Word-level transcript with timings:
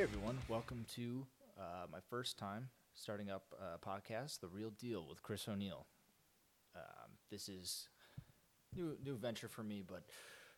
Hey 0.00 0.04
everyone, 0.04 0.38
welcome 0.48 0.86
to 0.94 1.26
uh, 1.60 1.84
my 1.92 1.98
first 2.08 2.38
time 2.38 2.70
starting 2.94 3.28
up 3.28 3.52
a 3.60 3.78
podcast, 3.86 4.40
The 4.40 4.48
Real 4.48 4.70
Deal 4.70 5.04
with 5.06 5.22
Chris 5.22 5.46
O'Neill. 5.46 5.84
Um, 6.74 7.10
this 7.30 7.50
is 7.50 7.86
new 8.74 8.96
new 9.04 9.16
venture 9.16 9.46
for 9.46 9.62
me, 9.62 9.84
but 9.86 10.04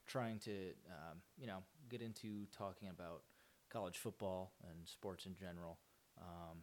trying 0.07 0.39
to 0.45 0.53
um, 0.87 1.19
you 1.37 1.49
know 1.49 1.59
get 1.89 2.03
into 2.03 2.47
talking 2.57 2.89
about 2.89 3.23
college 3.69 3.99
football 3.99 4.53
and 4.71 4.87
sports 4.87 5.27
in 5.27 5.35
general. 5.35 5.81
Um, 6.21 6.59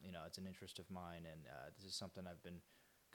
you 0.00 0.12
know, 0.12 0.20
it's 0.24 0.38
an 0.38 0.46
interest 0.46 0.78
of 0.78 0.88
mine, 0.92 1.26
and 1.28 1.40
uh, 1.50 1.70
this 1.76 1.84
is 1.84 1.96
something 1.96 2.22
I've 2.30 2.44
been 2.44 2.60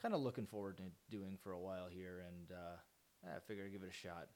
kind 0.02 0.12
of 0.12 0.20
looking 0.20 0.44
forward 0.44 0.76
to 0.76 0.82
doing 1.10 1.38
for 1.42 1.52
a 1.52 1.58
while 1.58 1.88
here, 1.88 2.22
and 2.28 2.52
uh, 2.52 3.34
I 3.34 3.38
figured 3.46 3.68
I'd 3.68 3.72
give 3.72 3.84
it 3.84 3.88
a 3.88 3.90
shot. 3.90 4.28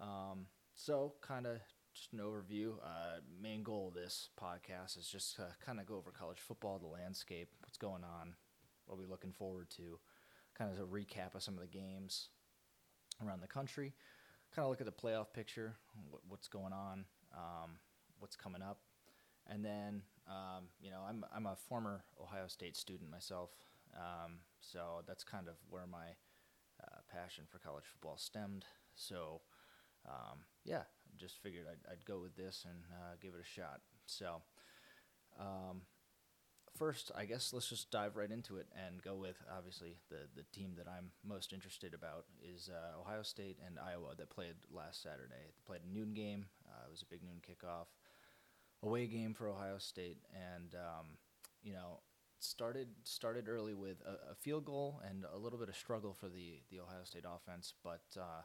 Um, 0.00 0.46
so, 0.74 1.12
kind 1.20 1.46
of 1.46 1.58
just 1.94 2.12
an 2.12 2.20
overview. 2.20 2.74
Uh, 2.82 3.20
main 3.42 3.62
goal 3.62 3.88
of 3.88 3.94
this 3.94 4.28
podcast 4.40 4.98
is 4.98 5.08
just 5.08 5.36
to 5.36 5.48
kind 5.64 5.80
of 5.80 5.86
go 5.86 5.96
over 5.96 6.10
college 6.10 6.38
football, 6.38 6.78
the 6.78 6.86
landscape, 6.86 7.48
what's 7.60 7.78
going 7.78 8.04
on, 8.04 8.34
what 8.86 8.98
we're 8.98 9.06
looking 9.06 9.32
forward 9.32 9.68
to, 9.70 9.98
kind 10.56 10.70
of 10.70 10.78
a 10.78 10.86
recap 10.86 11.34
of 11.34 11.42
some 11.42 11.54
of 11.54 11.60
the 11.60 11.66
games 11.66 12.28
around 13.24 13.40
the 13.40 13.48
country, 13.48 13.92
kind 14.54 14.64
of 14.64 14.70
look 14.70 14.80
at 14.80 14.86
the 14.86 14.92
playoff 14.92 15.32
picture, 15.32 15.76
what, 16.10 16.22
what's 16.28 16.48
going 16.48 16.72
on, 16.72 17.04
um, 17.36 17.70
what's 18.18 18.36
coming 18.36 18.62
up, 18.62 18.80
and 19.48 19.64
then 19.64 20.02
um, 20.28 20.64
you 20.80 20.90
know 20.90 21.00
I'm 21.08 21.24
I'm 21.34 21.46
a 21.46 21.56
former 21.68 22.04
Ohio 22.20 22.46
State 22.46 22.76
student 22.76 23.10
myself, 23.10 23.50
um, 23.96 24.38
so 24.60 25.02
that's 25.06 25.24
kind 25.24 25.48
of 25.48 25.54
where 25.68 25.86
my 25.86 26.14
uh, 26.82 26.98
passion 27.12 27.44
for 27.48 27.58
college 27.58 27.84
football 27.90 28.16
stemmed. 28.16 28.64
So 28.94 29.40
um, 30.06 30.40
yeah, 30.64 30.82
just 31.20 31.42
figured 31.42 31.66
I'd, 31.70 31.92
I'd, 31.92 32.04
go 32.04 32.18
with 32.18 32.34
this 32.36 32.64
and 32.68 32.78
uh, 32.92 33.16
give 33.20 33.34
it 33.34 33.40
a 33.40 33.44
shot. 33.44 33.80
So, 34.06 34.42
um, 35.38 35.82
first, 36.76 37.10
I 37.14 37.26
guess 37.26 37.52
let's 37.52 37.68
just 37.68 37.90
dive 37.90 38.16
right 38.16 38.30
into 38.30 38.56
it 38.56 38.66
and 38.74 39.02
go 39.02 39.14
with 39.14 39.36
obviously 39.54 39.96
the 40.08 40.28
the 40.34 40.44
team 40.52 40.72
that 40.78 40.88
I'm 40.88 41.10
most 41.22 41.52
interested 41.52 41.94
about 41.94 42.24
is 42.42 42.70
uh, 42.72 43.00
Ohio 43.00 43.22
State 43.22 43.58
and 43.66 43.78
Iowa 43.78 44.14
that 44.16 44.30
played 44.30 44.54
last 44.72 45.02
Saturday. 45.02 45.28
They 45.30 45.66
played 45.66 45.82
a 45.88 45.92
noon 45.92 46.14
game. 46.14 46.46
Uh, 46.66 46.86
it 46.86 46.90
was 46.90 47.02
a 47.02 47.06
big 47.12 47.22
noon 47.22 47.40
kickoff, 47.46 47.86
away 48.82 49.06
game 49.06 49.34
for 49.34 49.48
Ohio 49.48 49.78
State, 49.78 50.18
and 50.34 50.74
um, 50.74 51.06
you 51.62 51.72
know 51.72 52.00
started 52.40 52.88
started 53.04 53.48
early 53.48 53.74
with 53.74 54.00
a, 54.06 54.32
a, 54.32 54.34
field 54.34 54.64
goal 54.64 55.00
and 55.06 55.26
a 55.34 55.36
little 55.36 55.58
bit 55.58 55.68
of 55.68 55.76
struggle 55.76 56.14
for 56.18 56.28
the 56.28 56.62
the 56.70 56.80
Ohio 56.80 57.04
State 57.04 57.24
offense, 57.28 57.74
but 57.84 58.04
uh, 58.16 58.42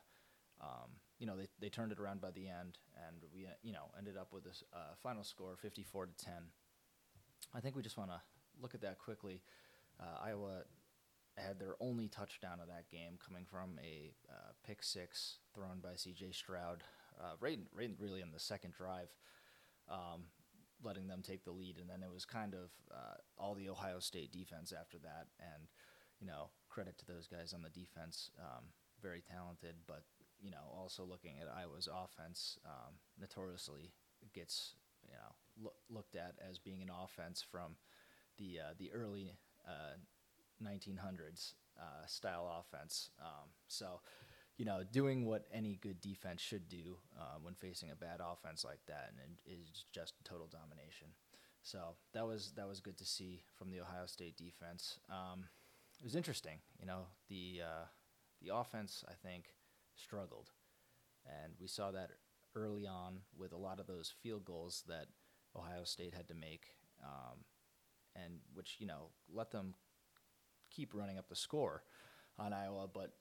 um, 0.61 0.91
you 1.19 1.25
know, 1.25 1.37
they, 1.37 1.47
they 1.59 1.69
turned 1.69 1.91
it 1.91 1.99
around 1.99 2.21
by 2.21 2.31
the 2.31 2.47
end, 2.47 2.77
and 3.07 3.17
we, 3.33 3.45
uh, 3.45 3.49
you 3.63 3.71
know, 3.71 3.91
ended 3.97 4.17
up 4.17 4.29
with 4.31 4.43
this 4.43 4.63
uh, 4.73 4.95
final 5.01 5.23
score 5.23 5.55
54 5.61 6.07
to 6.07 6.25
10. 6.25 6.33
I 7.53 7.59
think 7.59 7.75
we 7.75 7.81
just 7.81 7.97
want 7.97 8.11
to 8.11 8.21
look 8.61 8.75
at 8.75 8.81
that 8.81 8.97
quickly. 8.97 9.41
Uh, 9.99 10.25
Iowa 10.25 10.63
had 11.37 11.59
their 11.59 11.75
only 11.79 12.07
touchdown 12.07 12.59
of 12.61 12.67
that 12.67 12.89
game 12.89 13.17
coming 13.23 13.45
from 13.45 13.79
a 13.83 14.13
uh, 14.29 14.51
pick 14.65 14.83
six 14.83 15.39
thrown 15.53 15.79
by 15.81 15.95
C.J. 15.95 16.31
Stroud, 16.31 16.83
uh, 17.19 17.33
right, 17.39 17.59
right, 17.73 17.91
really 17.99 18.21
in 18.21 18.31
the 18.31 18.39
second 18.39 18.73
drive, 18.73 19.09
um, 19.89 20.23
letting 20.83 21.07
them 21.07 21.21
take 21.21 21.43
the 21.43 21.51
lead, 21.51 21.77
and 21.79 21.89
then 21.89 22.03
it 22.03 22.13
was 22.13 22.25
kind 22.25 22.53
of 22.53 22.69
uh, 22.91 23.15
all 23.37 23.53
the 23.55 23.69
Ohio 23.69 23.99
State 23.99 24.31
defense 24.31 24.73
after 24.77 24.97
that, 24.99 25.27
and 25.39 25.67
you 26.19 26.27
know, 26.27 26.49
credit 26.69 26.97
to 26.97 27.05
those 27.05 27.27
guys 27.27 27.53
on 27.53 27.61
the 27.61 27.69
defense, 27.69 28.31
um, 28.39 28.63
very 29.01 29.21
talented, 29.21 29.75
but 29.87 30.03
you 30.45 30.51
know, 30.51 30.69
also 30.79 31.03
looking 31.03 31.39
at 31.41 31.47
Iowa's 31.51 31.89
offense, 31.91 32.59
um, 32.65 32.93
notoriously 33.19 33.91
gets 34.33 34.75
you 35.03 35.13
know 35.13 35.65
lo- 35.65 35.79
looked 35.89 36.15
at 36.15 36.35
as 36.47 36.59
being 36.59 36.83
an 36.83 36.91
offense 37.03 37.43
from 37.51 37.75
the 38.37 38.59
uh, 38.59 38.73
the 38.77 38.91
early 38.93 39.33
uh, 39.67 39.97
1900s 40.63 41.53
uh, 41.79 42.05
style 42.07 42.49
offense. 42.59 43.09
Um, 43.19 43.49
so, 43.67 43.99
you 44.57 44.65
know, 44.65 44.81
doing 44.91 45.25
what 45.25 45.45
any 45.51 45.79
good 45.81 45.99
defense 45.99 46.41
should 46.41 46.69
do 46.69 46.97
uh, 47.19 47.37
when 47.41 47.55
facing 47.55 47.91
a 47.91 47.95
bad 47.95 48.19
offense 48.21 48.63
like 48.63 48.79
that, 48.87 49.11
and 49.23 49.37
is 49.45 49.85
just 49.91 50.13
total 50.23 50.47
domination. 50.47 51.07
So 51.63 51.79
that 52.13 52.25
was 52.25 52.51
that 52.55 52.67
was 52.67 52.79
good 52.79 52.97
to 52.97 53.05
see 53.05 53.41
from 53.57 53.71
the 53.71 53.81
Ohio 53.81 54.05
State 54.05 54.37
defense. 54.37 54.99
Um, 55.09 55.45
it 55.99 56.03
was 56.03 56.15
interesting, 56.15 56.59
you 56.79 56.85
know, 56.85 57.07
the 57.27 57.61
uh, 57.63 57.85
the 58.41 58.55
offense. 58.55 59.03
I 59.09 59.13
think 59.27 59.45
struggled. 59.95 60.51
And 61.25 61.53
we 61.59 61.67
saw 61.67 61.91
that 61.91 62.11
early 62.55 62.85
on 62.85 63.19
with 63.37 63.51
a 63.51 63.57
lot 63.57 63.79
of 63.79 63.87
those 63.87 64.13
field 64.21 64.45
goals 64.45 64.83
that 64.87 65.07
Ohio 65.55 65.83
State 65.83 66.13
had 66.13 66.27
to 66.27 66.33
make, 66.33 66.67
um, 67.03 67.39
and 68.15 68.39
which, 68.53 68.77
you 68.79 68.87
know, 68.87 69.09
let 69.33 69.51
them 69.51 69.73
keep 70.69 70.93
running 70.93 71.17
up 71.17 71.29
the 71.29 71.35
score 71.35 71.83
on 72.37 72.53
Iowa. 72.53 72.87
But 72.91 73.13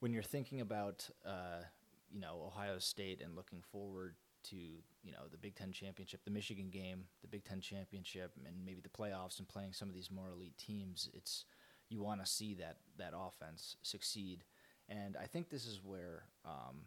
when 0.00 0.12
you're 0.12 0.22
thinking 0.22 0.60
about, 0.60 1.08
uh, 1.24 1.62
you 2.10 2.20
know, 2.20 2.42
Ohio 2.46 2.78
State 2.78 3.20
and 3.22 3.36
looking 3.36 3.62
forward 3.70 4.14
to, 4.42 4.56
you 4.56 5.12
know, 5.12 5.28
the 5.30 5.36
Big 5.36 5.54
Ten 5.54 5.72
championship, 5.72 6.24
the 6.24 6.30
Michigan 6.30 6.70
game, 6.70 7.04
the 7.22 7.28
Big 7.28 7.44
Ten 7.44 7.60
championship, 7.60 8.32
and 8.46 8.64
maybe 8.64 8.80
the 8.80 8.88
playoffs 8.88 9.38
and 9.38 9.48
playing 9.48 9.72
some 9.72 9.88
of 9.88 9.94
these 9.94 10.10
more 10.10 10.30
elite 10.30 10.56
teams, 10.56 11.08
it's 11.12 11.44
you 11.88 12.02
want 12.02 12.24
to 12.24 12.30
see 12.30 12.54
that 12.54 12.78
that 12.98 13.12
offense 13.16 13.76
succeed 13.82 14.44
and 14.90 15.16
I 15.16 15.26
think 15.26 15.48
this 15.48 15.66
is 15.66 15.80
where, 15.82 16.24
um, 16.44 16.82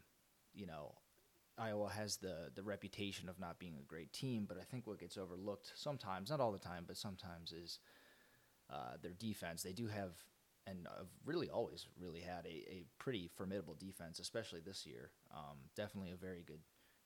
you 0.53 0.67
know, 0.67 0.93
Iowa 1.57 1.89
has 1.89 2.17
the 2.17 2.51
the 2.53 2.63
reputation 2.63 3.29
of 3.29 3.39
not 3.39 3.59
being 3.59 3.77
a 3.79 3.83
great 3.83 4.11
team, 4.11 4.45
but 4.47 4.57
I 4.57 4.63
think 4.63 4.85
what 4.87 4.99
gets 4.99 5.17
overlooked 5.17 5.71
sometimes, 5.75 6.29
not 6.29 6.39
all 6.39 6.51
the 6.51 6.59
time, 6.59 6.83
but 6.85 6.97
sometimes 6.97 7.51
is 7.51 7.79
uh, 8.71 8.97
their 9.01 9.13
defense. 9.13 9.63
They 9.63 9.71
do 9.73 9.87
have, 9.87 10.11
and 10.65 10.87
I've 10.87 11.11
really 11.25 11.49
always 11.49 11.87
really 11.99 12.21
had 12.21 12.45
a, 12.45 12.71
a 12.71 12.85
pretty 12.99 13.29
formidable 13.35 13.75
defense, 13.75 14.19
especially 14.19 14.61
this 14.61 14.85
year. 14.85 15.11
Um, 15.35 15.57
definitely 15.75 16.11
a 16.11 16.15
very 16.15 16.43
good 16.45 16.61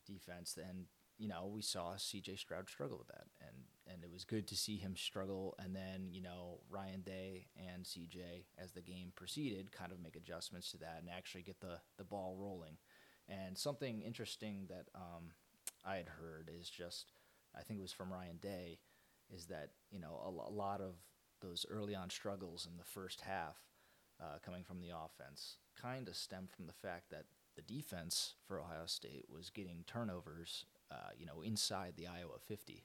defense, 0.05 0.57
and 0.57 0.85
you 1.17 1.27
know 1.27 1.51
we 1.53 1.61
saw 1.61 1.97
C.J. 1.97 2.37
Stroud 2.37 2.69
struggle 2.69 2.97
with 2.97 3.07
that, 3.07 3.27
and 3.41 3.57
and 3.93 3.96
was 4.17 4.25
good 4.25 4.47
to 4.47 4.57
see 4.57 4.77
him 4.77 4.95
struggle. 4.97 5.53
And 5.59 5.75
then 5.75 6.07
you 6.09 6.23
know 6.23 6.61
Ryan 6.71 7.01
Day 7.01 7.45
and 7.55 7.83
CJ 7.83 8.45
as 8.57 8.71
the 8.71 8.81
game 8.81 9.11
proceeded, 9.15 9.71
kind 9.71 9.91
of 9.91 10.01
make 10.01 10.15
adjustments 10.15 10.71
to 10.71 10.77
that 10.77 10.97
and 11.01 11.09
actually 11.15 11.43
get 11.43 11.59
the 11.59 11.79
the 11.99 12.03
ball 12.03 12.35
rolling. 12.35 12.77
And 13.29 13.55
something 13.55 14.01
interesting 14.01 14.65
that 14.69 14.87
um, 14.95 15.33
I 15.85 15.97
had 15.97 16.07
heard 16.07 16.49
is 16.49 16.67
just, 16.67 17.11
I 17.55 17.61
think 17.61 17.77
it 17.79 17.83
was 17.83 17.91
from 17.91 18.11
Ryan 18.11 18.37
Day, 18.37 18.79
is 19.29 19.45
that 19.47 19.69
you 19.91 19.99
know 19.99 20.19
a, 20.25 20.49
a 20.49 20.53
lot 20.53 20.81
of 20.81 20.95
those 21.39 21.67
early 21.69 21.93
on 21.93 22.09
struggles 22.09 22.67
in 22.69 22.75
the 22.75 22.83
first 22.83 23.21
half, 23.21 23.57
uh, 24.19 24.39
coming 24.43 24.63
from 24.63 24.79
the 24.79 24.89
offense, 24.89 25.57
kind 25.79 26.07
of 26.07 26.15
stemmed 26.15 26.49
from 26.49 26.65
the 26.65 26.73
fact 26.73 27.11
that 27.11 27.25
the 27.55 27.61
defense 27.61 28.33
for 28.47 28.59
Ohio 28.59 28.87
State 28.87 29.25
was 29.29 29.51
getting 29.51 29.83
turnovers, 29.85 30.65
uh, 30.89 31.11
you 31.15 31.27
know, 31.27 31.43
inside 31.43 31.93
the 31.97 32.07
Iowa 32.07 32.39
50. 32.47 32.83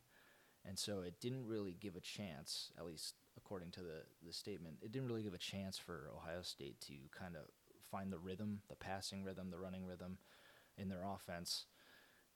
And 0.65 0.79
so 0.79 1.01
it 1.01 1.21
didn't 1.21 1.47
really 1.47 1.77
give 1.81 1.97
a 1.97 2.01
chance, 2.01 2.71
at 2.79 2.87
least 2.87 3.15
according 3.37 3.71
to 3.73 3.81
the, 3.81 4.03
the 4.25 4.33
statement, 4.33 4.77
it 4.83 4.93
didn't 4.93 5.09
really 5.09 5.23
give 5.23 5.35
a 5.35 5.39
chance 5.39 5.77
for 5.77 6.11
Ohio 6.17 6.43
State 6.43 6.81
to 6.83 6.95
kind 7.17 7.35
of 7.35 7.43
find 7.91 8.13
the 8.13 8.19
rhythm, 8.19 8.61
the 8.69 8.77
passing 8.77 9.25
rhythm, 9.25 9.51
the 9.51 9.59
running 9.59 9.85
rhythm 9.85 10.19
in 10.79 10.89
their 10.89 11.05
offense, 11.05 11.67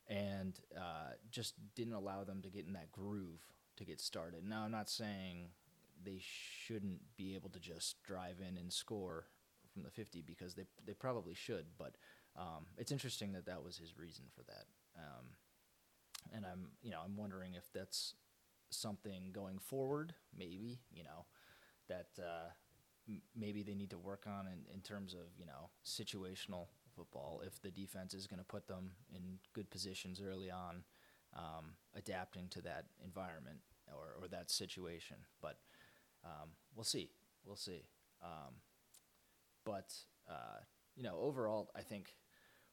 and 0.08 0.60
uh, 0.76 1.12
just 1.30 1.54
didn't 1.74 1.94
allow 1.94 2.24
them 2.24 2.42
to 2.42 2.50
get 2.50 2.66
in 2.66 2.72
that 2.72 2.92
groove 2.92 3.40
to 3.76 3.84
get 3.84 4.00
started. 4.00 4.44
Now, 4.44 4.62
I'm 4.62 4.70
not 4.70 4.90
saying 4.90 5.48
they 6.04 6.18
shouldn't 6.20 7.00
be 7.16 7.34
able 7.34 7.50
to 7.50 7.60
just 7.60 8.02
drive 8.02 8.36
in 8.40 8.58
and 8.58 8.72
score 8.72 9.26
from 9.72 9.82
the 9.82 9.90
50 9.90 10.22
because 10.22 10.54
they, 10.54 10.64
they 10.84 10.94
probably 10.94 11.34
should, 11.34 11.66
but 11.78 11.94
um, 12.36 12.66
it's 12.76 12.92
interesting 12.92 13.32
that 13.32 13.46
that 13.46 13.62
was 13.62 13.78
his 13.78 13.96
reason 13.98 14.24
for 14.34 14.42
that. 14.44 14.66
Um, 14.96 15.26
and 16.34 16.44
I'm 16.44 16.68
you 16.82 16.90
know 16.90 17.00
I'm 17.04 17.16
wondering 17.16 17.54
if 17.54 17.72
that's 17.72 18.14
something 18.70 19.30
going 19.32 19.58
forward, 19.58 20.14
maybe 20.36 20.80
you 20.92 21.04
know 21.04 21.26
that 21.88 22.08
uh, 22.18 22.50
m- 23.08 23.22
maybe 23.36 23.62
they 23.62 23.74
need 23.74 23.90
to 23.90 23.98
work 23.98 24.24
on 24.26 24.46
in, 24.46 24.74
in 24.74 24.80
terms 24.80 25.14
of 25.14 25.26
you 25.38 25.46
know 25.46 25.70
situational 25.84 26.66
football. 26.94 27.42
If 27.46 27.60
the 27.60 27.70
defense 27.70 28.14
is 28.14 28.26
going 28.26 28.40
to 28.40 28.44
put 28.44 28.66
them 28.68 28.92
in 29.14 29.38
good 29.54 29.70
positions 29.70 30.20
early 30.20 30.50
on, 30.50 30.84
um, 31.36 31.74
adapting 31.94 32.48
to 32.50 32.62
that 32.62 32.86
environment 33.04 33.58
or, 33.88 34.22
or 34.22 34.28
that 34.28 34.50
situation, 34.50 35.16
but 35.40 35.58
um, 36.24 36.50
we'll 36.74 36.84
see. 36.84 37.10
We'll 37.44 37.56
see. 37.56 37.84
Um, 38.22 38.54
but 39.64 39.94
uh, 40.28 40.60
you 40.96 41.02
know, 41.02 41.18
overall, 41.20 41.70
I 41.76 41.82
think 41.82 42.14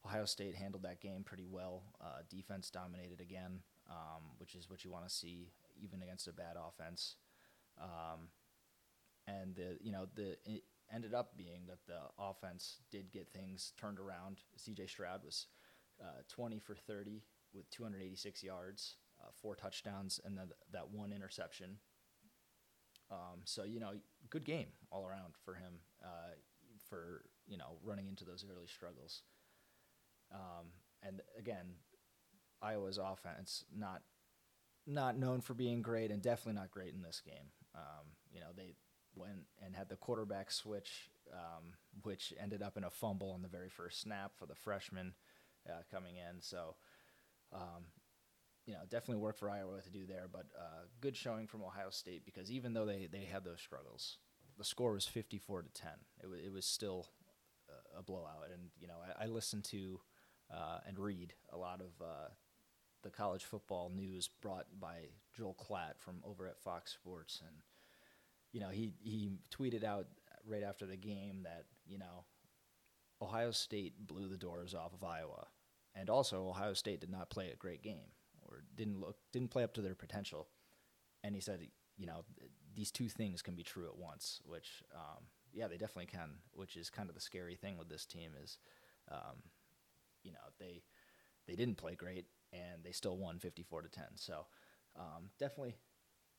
Ohio 0.05 0.25
State 0.25 0.55
handled 0.55 0.83
that 0.83 1.01
game 1.01 1.23
pretty 1.23 1.45
well. 1.49 1.83
Uh, 2.01 2.19
defense 2.29 2.69
dominated 2.69 3.21
again, 3.21 3.59
um, 3.89 4.23
which 4.37 4.55
is 4.55 4.69
what 4.69 4.83
you 4.83 4.91
want 4.91 5.07
to 5.07 5.13
see 5.13 5.51
even 5.81 6.01
against 6.01 6.27
a 6.27 6.33
bad 6.33 6.55
offense. 6.57 7.15
Um, 7.81 8.29
and 9.27 9.55
the 9.55 9.77
you 9.79 9.91
know 9.91 10.05
the 10.15 10.37
it 10.45 10.63
ended 10.93 11.13
up 11.13 11.37
being 11.37 11.61
that 11.67 11.85
the 11.87 11.99
offense 12.19 12.77
did 12.91 13.11
get 13.11 13.31
things 13.31 13.71
turned 13.79 13.99
around. 13.99 14.41
C.J. 14.57 14.87
Stroud 14.87 15.23
was 15.23 15.47
uh, 16.01 16.21
20 16.27 16.59
for 16.59 16.75
30 16.75 17.23
with 17.53 17.69
286 17.71 18.43
yards, 18.43 18.97
uh, 19.21 19.29
four 19.41 19.55
touchdowns, 19.55 20.19
and 20.23 20.37
then 20.37 20.47
that 20.71 20.89
one 20.91 21.11
interception. 21.13 21.77
Um, 23.09 23.41
so 23.45 23.63
you 23.63 23.79
know, 23.79 23.93
good 24.29 24.43
game 24.43 24.67
all 24.91 25.05
around 25.05 25.35
for 25.45 25.53
him. 25.55 25.79
Uh, 26.03 26.33
for 26.89 27.23
you 27.47 27.57
know, 27.57 27.77
running 27.83 28.07
into 28.07 28.25
those 28.25 28.45
early 28.49 28.67
struggles. 28.67 29.23
Um, 30.33 30.67
and 31.01 31.21
again, 31.37 31.75
Iowa's 32.61 32.97
offense 32.97 33.65
not 33.75 34.01
not 34.85 35.17
known 35.17 35.39
for 35.39 35.53
being 35.53 35.81
great, 35.81 36.11
and 36.11 36.21
definitely 36.21 36.59
not 36.59 36.71
great 36.71 36.93
in 36.93 37.01
this 37.01 37.21
game. 37.25 37.51
Um, 37.75 38.07
you 38.33 38.41
know, 38.41 38.47
they 38.55 38.75
went 39.15 39.45
and 39.63 39.75
had 39.75 39.89
the 39.89 39.95
quarterback 39.95 40.51
switch, 40.51 41.09
um, 41.31 41.73
which 42.01 42.33
ended 42.41 42.61
up 42.61 42.77
in 42.77 42.83
a 42.83 42.89
fumble 42.89 43.31
on 43.31 43.41
the 43.41 43.47
very 43.47 43.69
first 43.69 44.01
snap 44.01 44.31
for 44.37 44.45
the 44.45 44.55
freshman 44.55 45.13
uh, 45.69 45.83
coming 45.91 46.15
in. 46.17 46.41
So, 46.41 46.75
um, 47.53 47.85
you 48.65 48.73
know, 48.73 48.81
definitely 48.89 49.21
work 49.21 49.37
for 49.37 49.49
Iowa 49.49 49.81
to 49.81 49.89
do 49.89 50.05
there, 50.05 50.27
but 50.31 50.47
uh, 50.57 50.85
good 51.01 51.15
showing 51.15 51.47
from 51.47 51.63
Ohio 51.63 51.89
State 51.89 52.25
because 52.25 52.51
even 52.51 52.73
though 52.73 52.85
they, 52.85 53.07
they 53.11 53.25
had 53.25 53.43
those 53.43 53.61
struggles, 53.61 54.17
the 54.57 54.65
score 54.65 54.93
was 54.93 55.05
54 55.05 55.63
to 55.63 55.69
10. 55.69 55.89
It, 56.19 56.23
w- 56.23 56.41
it 56.43 56.51
was 56.51 56.65
still 56.65 57.07
a, 57.69 57.99
a 57.99 58.03
blowout. 58.03 58.49
And, 58.51 58.69
you 58.79 58.87
know, 58.87 58.97
I, 59.19 59.25
I 59.25 59.27
listened 59.27 59.63
to 59.65 59.99
uh, 60.53 60.79
and 60.87 60.99
read 60.99 61.33
a 61.51 61.57
lot 61.57 61.81
of 61.81 62.05
uh, 62.05 62.29
the 63.01 63.09
college 63.09 63.43
football 63.43 63.91
news 63.93 64.29
brought 64.41 64.67
by 64.79 65.09
Joel 65.35 65.55
Klatt 65.59 65.99
from 65.99 66.21
over 66.23 66.47
at 66.47 66.59
Fox 66.59 66.93
Sports. 66.93 67.41
And, 67.45 67.57
you 68.51 68.59
know, 68.59 68.69
he, 68.69 68.93
he 69.01 69.31
tweeted 69.51 69.83
out 69.83 70.07
right 70.47 70.63
after 70.63 70.85
the 70.85 70.97
game 70.97 71.41
that, 71.43 71.65
you 71.85 71.97
know, 71.97 72.25
Ohio 73.21 73.51
State 73.51 74.07
blew 74.07 74.27
the 74.27 74.37
doors 74.37 74.73
off 74.73 74.93
of 74.93 75.03
Iowa. 75.03 75.47
And 75.95 76.09
also, 76.09 76.47
Ohio 76.47 76.73
State 76.73 77.01
did 77.01 77.11
not 77.11 77.29
play 77.29 77.51
a 77.51 77.55
great 77.55 77.83
game 77.83 78.11
or 78.47 78.63
didn't 78.75 78.99
look 78.99 79.17
didn't 79.31 79.51
play 79.51 79.63
up 79.63 79.73
to 79.75 79.81
their 79.81 79.95
potential. 79.95 80.47
And 81.23 81.35
he 81.35 81.41
said, 81.41 81.67
you 81.97 82.07
know, 82.07 82.25
these 82.75 82.91
two 82.91 83.07
things 83.07 83.41
can 83.41 83.55
be 83.55 83.63
true 83.63 83.85
at 83.85 83.95
once. 83.95 84.41
Which, 84.43 84.83
um, 84.95 85.23
yeah, 85.53 85.67
they 85.67 85.77
definitely 85.77 86.07
can. 86.07 86.31
Which 86.51 86.75
is 86.75 86.89
kind 86.89 87.09
of 87.09 87.15
the 87.15 87.21
scary 87.21 87.55
thing 87.55 87.77
with 87.77 87.89
this 87.89 88.05
team 88.05 88.31
is, 88.43 88.57
um, 89.11 89.43
you 90.23 90.31
know, 90.31 90.39
they 90.59 90.83
they 91.47 91.55
didn't 91.55 91.75
play 91.75 91.95
great 91.95 92.25
and 92.51 92.83
they 92.83 92.91
still 92.91 93.17
won 93.17 93.39
54 93.39 93.81
to 93.81 93.89
10. 93.89 94.03
So 94.15 94.45
um, 94.97 95.29
definitely, 95.39 95.75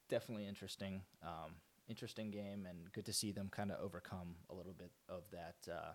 definitely 0.08 0.46
interesting, 0.46 1.02
um, 1.22 1.56
interesting 1.88 2.30
game, 2.30 2.66
and 2.68 2.92
good 2.92 3.04
to 3.06 3.12
see 3.12 3.32
them 3.32 3.48
kind 3.50 3.70
of 3.70 3.80
overcome 3.82 4.36
a 4.48 4.54
little 4.54 4.72
bit 4.72 4.92
of 5.08 5.24
that 5.32 5.56
uh, 5.70 5.92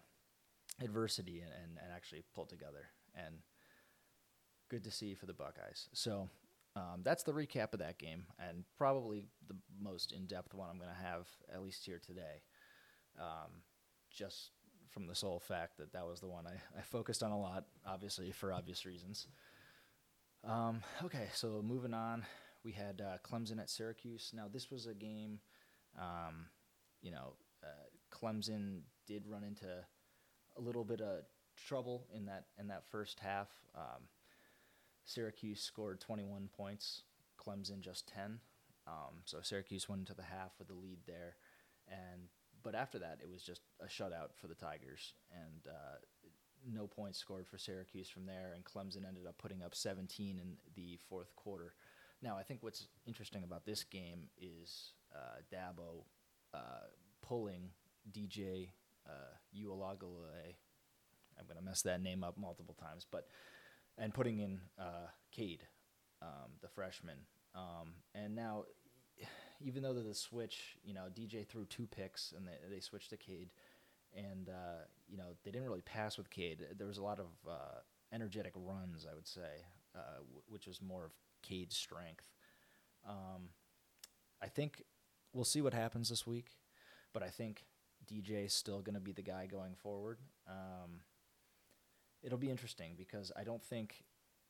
adversity 0.84 1.40
and, 1.40 1.52
and, 1.52 1.78
and 1.82 1.94
actually 1.96 2.24
pull 2.36 2.46
together. 2.46 2.88
And 3.16 3.36
good 4.70 4.84
to 4.84 4.92
see 4.92 5.16
for 5.16 5.26
the 5.26 5.34
Buckeyes. 5.34 5.90
So 5.94 6.30
um, 6.76 7.02
that's 7.04 7.24
the 7.24 7.34
recap 7.34 7.74
of 7.74 7.80
that 7.80 7.98
game, 7.98 8.26
and 8.38 8.64
probably 8.78 9.24
the 9.48 9.56
most 9.82 10.12
in-depth 10.12 10.54
one 10.54 10.70
I'm 10.70 10.78
going 10.78 10.90
to 10.90 11.06
have 11.06 11.28
at 11.54 11.64
least 11.64 11.86
here 11.86 12.00
today. 12.06 12.44
Um, 13.20 13.64
just 14.12 14.52
from 14.90 15.08
the 15.08 15.16
sole 15.16 15.40
fact 15.40 15.78
that 15.78 15.94
that 15.94 16.06
was 16.06 16.20
the 16.20 16.28
one 16.28 16.46
I, 16.48 16.80
I 16.80 16.82
focused 16.82 17.24
on 17.24 17.32
a 17.32 17.40
lot, 17.40 17.66
obviously 17.86 18.32
for 18.32 18.52
obvious 18.52 18.86
reasons. 18.86 19.28
Um, 20.44 20.82
okay, 21.04 21.28
so 21.34 21.62
moving 21.64 21.94
on, 21.94 22.26
we 22.64 22.72
had 22.72 23.02
uh, 23.02 23.18
Clemson 23.24 23.60
at 23.60 23.70
Syracuse. 23.70 24.32
Now 24.34 24.48
this 24.52 24.72
was 24.72 24.88
a 24.88 24.94
game, 24.94 25.40
um, 25.98 26.48
you 27.02 27.12
know, 27.12 27.34
uh, 27.64 27.88
Clemson 28.12 28.82
did 29.06 29.28
run 29.28 29.44
into 29.44 29.68
a 30.58 30.62
little 30.62 30.84
bit 30.84 31.02
of 31.02 31.24
trouble 31.68 32.08
in 32.14 32.26
that 32.26 32.46
in 32.58 32.68
that 32.68 32.86
first 32.86 33.20
half. 33.20 33.50
Um, 33.76 34.04
Syracuse 35.06 35.62
scored 35.62 36.00
21 36.00 36.50
points, 36.56 37.04
Clemson 37.40 37.82
just 37.82 38.08
10. 38.08 38.40
Um, 38.88 39.22
so 39.26 39.40
Syracuse 39.42 39.90
went 39.90 40.02
into 40.02 40.14
the 40.14 40.24
half 40.24 40.52
with 40.58 40.68
the 40.68 40.74
lead 40.74 41.00
there, 41.06 41.36
and 41.88 42.30
but 42.64 42.76
after 42.76 43.00
that 43.00 43.20
it 43.22 43.30
was 43.32 43.44
just 43.44 43.62
a 43.82 43.86
shutout 43.86 44.36
for 44.36 44.48
the 44.48 44.56
Tigers, 44.56 45.14
and 45.32 45.68
uh, 45.68 45.98
no 46.72 46.88
points 46.88 47.18
scored 47.18 47.48
for 47.48 47.58
Syracuse 47.58 48.10
from 48.10 48.26
there, 48.26 48.54
and 48.56 48.64
Clemson 48.64 49.08
ended 49.08 49.26
up 49.28 49.38
putting 49.38 49.62
up 49.64 49.76
17 49.76 50.40
in 50.40 50.58
the 50.76 50.98
fourth 51.10 51.36
quarter. 51.36 51.74
Now 52.22 52.38
I 52.38 52.44
think 52.44 52.64
what's 52.64 52.88
interesting 53.06 53.44
about 53.44 53.66
this 53.66 53.84
game 53.84 54.30
is 54.38 54.94
uh, 55.16 55.42
Dabo 55.54 56.04
uh, 56.54 56.88
pulling 57.22 57.70
DJ 58.12 58.70
uh, 59.08 59.36
Ualagale. 59.58 60.56
I'm 61.38 61.46
going 61.46 61.58
to 61.58 61.64
mess 61.64 61.82
that 61.84 62.02
name 62.02 62.24
up 62.24 62.38
multiple 62.38 62.76
times, 62.80 63.06
but 63.10 63.28
and 63.98 64.14
putting 64.14 64.40
in 64.40 64.60
uh, 64.80 65.08
Cade, 65.32 65.64
um, 66.22 66.52
the 66.62 66.68
freshman. 66.68 67.18
Um, 67.56 67.94
and 68.16 68.36
now, 68.36 68.64
even 69.62 69.84
though 69.84 69.94
the 69.94 70.14
switch, 70.14 70.78
you 70.84 70.94
know, 70.94 71.06
DJ 71.14 71.46
threw 71.46 71.66
two 71.66 71.88
picks 71.88 72.34
and 72.36 72.48
they, 72.48 72.76
they 72.76 72.80
switched 72.80 73.10
to 73.12 73.18
Cade, 73.18 73.50
and 74.16 74.50
uh, 74.50 74.84
you 75.08 75.18
know 75.18 75.36
they 75.44 75.52
didn't 75.52 75.68
really 75.68 75.82
pass 75.82 76.18
with 76.18 76.30
Cade. 76.30 76.66
There 76.78 76.88
was 76.88 76.98
a 76.98 77.04
lot 77.04 77.20
of 77.20 77.28
uh, 77.48 77.80
energetic 78.14 78.54
runs, 78.56 79.06
I 79.10 79.14
would 79.16 79.28
say, 79.28 79.66
uh, 79.96 80.20
w- 80.20 80.42
which 80.48 80.68
was 80.68 80.82
more 80.82 81.06
of 81.06 81.12
Cade's 81.42 81.76
strength. 81.76 82.26
Um, 83.08 83.50
I 84.42 84.48
think 84.48 84.84
we'll 85.34 85.46
see 85.46 85.62
what 85.62 85.74
happens 85.74 86.10
this 86.10 86.26
week, 86.26 86.58
but 87.14 87.24
I 87.24 87.30
think 87.30 87.66
DJ 88.12 88.46
is 88.46 88.54
still 88.54 88.82
going 88.82 88.96
to 88.96 89.02
be 89.02 89.12
the 89.12 89.22
guy 89.22 89.46
going 89.46 89.76
forward. 89.76 90.20
Um, 90.48 91.02
it'll 92.24 92.38
be 92.38 92.50
interesting 92.50 92.94
because 92.98 93.32
I 93.38 93.44
don't 93.44 93.64
think 93.64 94.04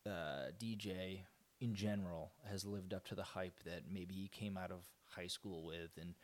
uh, 0.06 0.52
DJ 0.62 1.22
in 1.60 1.76
general 1.76 2.32
has 2.50 2.66
lived 2.66 2.94
up 2.94 3.06
to 3.08 3.16
the 3.16 3.24
hype 3.24 3.64
that 3.66 3.84
maybe 3.92 4.16
he 4.16 4.28
came 4.28 4.58
out 4.58 4.72
of 4.72 4.86
high 5.16 5.28
school 5.28 5.64
with 5.64 5.92
and 6.00 6.16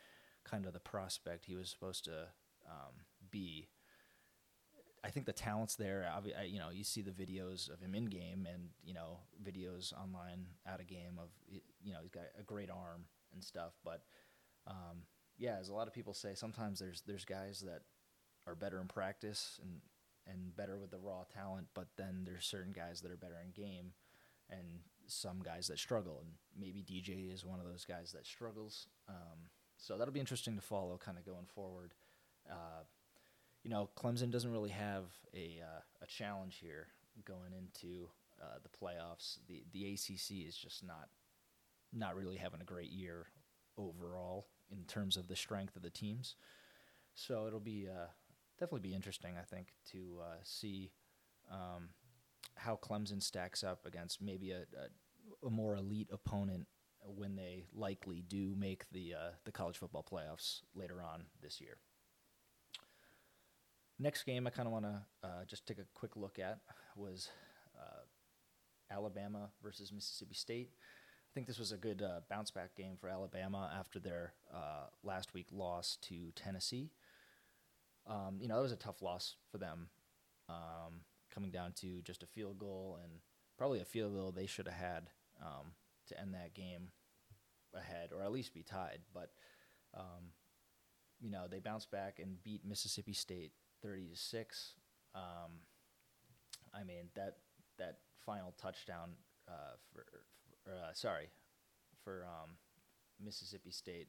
kind 0.44 0.66
of 0.66 0.72
the 0.72 0.80
prospect 0.80 1.46
he 1.46 1.56
was 1.56 1.70
supposed 1.70 2.04
to 2.04 2.28
um, 2.68 3.04
be. 3.30 3.68
I 5.04 5.10
think 5.10 5.26
the 5.26 5.32
talent's 5.32 5.76
there. 5.76 6.10
I, 6.12 6.42
you 6.44 6.58
know, 6.58 6.70
you 6.72 6.82
see 6.82 7.02
the 7.02 7.12
videos 7.12 7.72
of 7.72 7.80
him 7.80 7.94
in 7.94 8.06
game 8.06 8.46
and 8.52 8.70
you 8.84 8.94
know 8.94 9.20
videos 9.42 9.92
online 9.92 10.46
out 10.66 10.80
of 10.80 10.86
game 10.88 11.18
of 11.20 11.28
you 11.48 11.92
know 11.92 12.00
he's 12.02 12.10
got 12.10 12.24
a 12.38 12.42
great 12.42 12.70
arm 12.70 13.04
and 13.32 13.42
stuff. 13.42 13.72
But 13.84 14.02
um, 14.66 15.02
yeah, 15.38 15.58
as 15.60 15.68
a 15.68 15.74
lot 15.74 15.86
of 15.86 15.94
people 15.94 16.14
say, 16.14 16.34
sometimes 16.34 16.80
there's 16.80 17.02
there's 17.06 17.24
guys 17.24 17.60
that 17.60 17.82
are 18.46 18.54
better 18.54 18.80
in 18.80 18.88
practice 18.88 19.60
and 19.62 19.80
and 20.26 20.56
better 20.56 20.76
with 20.76 20.90
the 20.90 20.98
raw 20.98 21.22
talent, 21.32 21.68
but 21.74 21.86
then 21.96 22.22
there's 22.24 22.44
certain 22.44 22.72
guys 22.72 23.00
that 23.00 23.12
are 23.12 23.16
better 23.16 23.38
in 23.44 23.52
game, 23.52 23.92
and 24.50 24.80
some 25.08 25.40
guys 25.42 25.68
that 25.68 25.78
struggle, 25.78 26.20
and 26.20 26.32
maybe 26.58 26.82
DJ 26.82 27.32
is 27.32 27.44
one 27.44 27.60
of 27.60 27.66
those 27.66 27.84
guys 27.84 28.12
that 28.12 28.26
struggles. 28.26 28.88
Um, 29.08 29.50
so 29.76 29.96
that'll 29.96 30.14
be 30.14 30.20
interesting 30.20 30.56
to 30.56 30.62
follow, 30.62 30.98
kind 30.98 31.18
of 31.18 31.24
going 31.24 31.46
forward. 31.46 31.94
Uh, 32.50 32.84
you 33.62 33.70
know, 33.70 33.90
Clemson 33.96 34.30
doesn't 34.30 34.52
really 34.52 34.70
have 34.70 35.04
a 35.34 35.60
uh, 35.62 35.80
a 36.02 36.06
challenge 36.06 36.58
here 36.60 36.88
going 37.24 37.52
into 37.52 38.08
uh, 38.40 38.58
the 38.62 38.68
playoffs. 38.68 39.38
The 39.48 39.64
the 39.72 39.92
ACC 39.92 40.46
is 40.46 40.56
just 40.56 40.84
not 40.84 41.08
not 41.92 42.16
really 42.16 42.36
having 42.36 42.60
a 42.60 42.64
great 42.64 42.90
year 42.90 43.26
overall 43.78 44.46
in 44.70 44.84
terms 44.84 45.16
of 45.16 45.28
the 45.28 45.36
strength 45.36 45.76
of 45.76 45.82
the 45.82 45.90
teams. 45.90 46.36
So 47.14 47.46
it'll 47.46 47.60
be 47.60 47.88
uh, 47.88 48.06
definitely 48.58 48.88
be 48.88 48.94
interesting, 48.94 49.34
I 49.38 49.42
think, 49.42 49.68
to 49.92 50.18
uh, 50.22 50.36
see 50.42 50.90
um, 51.50 51.88
how 52.56 52.76
Clemson 52.76 53.22
stacks 53.22 53.62
up 53.62 53.86
against 53.86 54.22
maybe 54.22 54.50
a, 54.52 54.60
a, 54.60 55.46
a 55.46 55.50
more 55.50 55.76
elite 55.76 56.08
opponent 56.12 56.66
when 57.14 57.36
they 57.36 57.64
likely 57.74 58.22
do 58.26 58.54
make 58.56 58.84
the 58.90 59.14
uh, 59.14 59.30
the 59.44 59.52
college 59.52 59.78
football 59.78 60.04
playoffs 60.04 60.60
later 60.74 61.02
on 61.02 61.24
this 61.42 61.60
year. 61.60 61.76
Next 63.98 64.24
game 64.24 64.46
I 64.46 64.50
kind 64.50 64.66
of 64.66 64.72
want 64.72 64.84
to 64.84 65.02
uh, 65.22 65.44
just 65.46 65.66
take 65.66 65.78
a 65.78 65.86
quick 65.94 66.16
look 66.16 66.38
at 66.38 66.58
was 66.96 67.30
uh, 67.78 68.94
Alabama 68.94 69.50
versus 69.62 69.92
Mississippi 69.92 70.34
State. 70.34 70.70
I 70.74 71.30
think 71.34 71.46
this 71.46 71.58
was 71.58 71.72
a 71.72 71.76
good 71.76 72.02
uh, 72.02 72.20
bounce 72.28 72.50
back 72.50 72.74
game 72.74 72.96
for 72.98 73.08
Alabama 73.08 73.70
after 73.78 73.98
their 73.98 74.32
uh, 74.52 74.86
last 75.02 75.34
week 75.34 75.46
loss 75.52 75.98
to 76.02 76.30
Tennessee. 76.34 76.90
Um, 78.06 78.38
you 78.40 78.48
know, 78.48 78.56
that 78.56 78.62
was 78.62 78.72
a 78.72 78.76
tough 78.76 79.02
loss 79.02 79.36
for 79.50 79.58
them, 79.58 79.88
um, 80.48 81.00
coming 81.36 81.50
down 81.50 81.72
to 81.72 82.00
just 82.00 82.22
a 82.22 82.26
field 82.26 82.58
goal 82.58 82.98
and 83.02 83.12
probably 83.58 83.80
a 83.80 83.84
field 83.84 84.14
goal 84.14 84.32
they 84.32 84.46
should 84.46 84.66
have 84.66 84.80
had 84.80 85.10
um, 85.42 85.72
to 86.08 86.18
end 86.18 86.32
that 86.32 86.54
game 86.54 86.88
ahead 87.74 88.10
or 88.16 88.22
at 88.22 88.32
least 88.32 88.54
be 88.54 88.62
tied. 88.62 89.00
But 89.12 89.30
um, 89.94 90.32
you 91.20 91.30
know, 91.30 91.46
they 91.50 91.58
bounced 91.58 91.90
back 91.90 92.18
and 92.18 92.42
beat 92.42 92.64
Mississippi 92.64 93.12
State 93.12 93.52
thirty 93.82 94.06
to 94.06 94.16
six. 94.16 94.72
Um, 95.14 95.60
I 96.74 96.84
mean 96.84 97.10
that 97.14 97.36
that 97.78 97.98
final 98.24 98.54
touchdown 98.60 99.10
uh, 99.46 99.76
for, 99.92 100.06
for 100.64 100.70
uh, 100.70 100.94
sorry 100.94 101.28
for 102.02 102.24
um, 102.24 102.52
Mississippi 103.22 103.70
State 103.70 104.08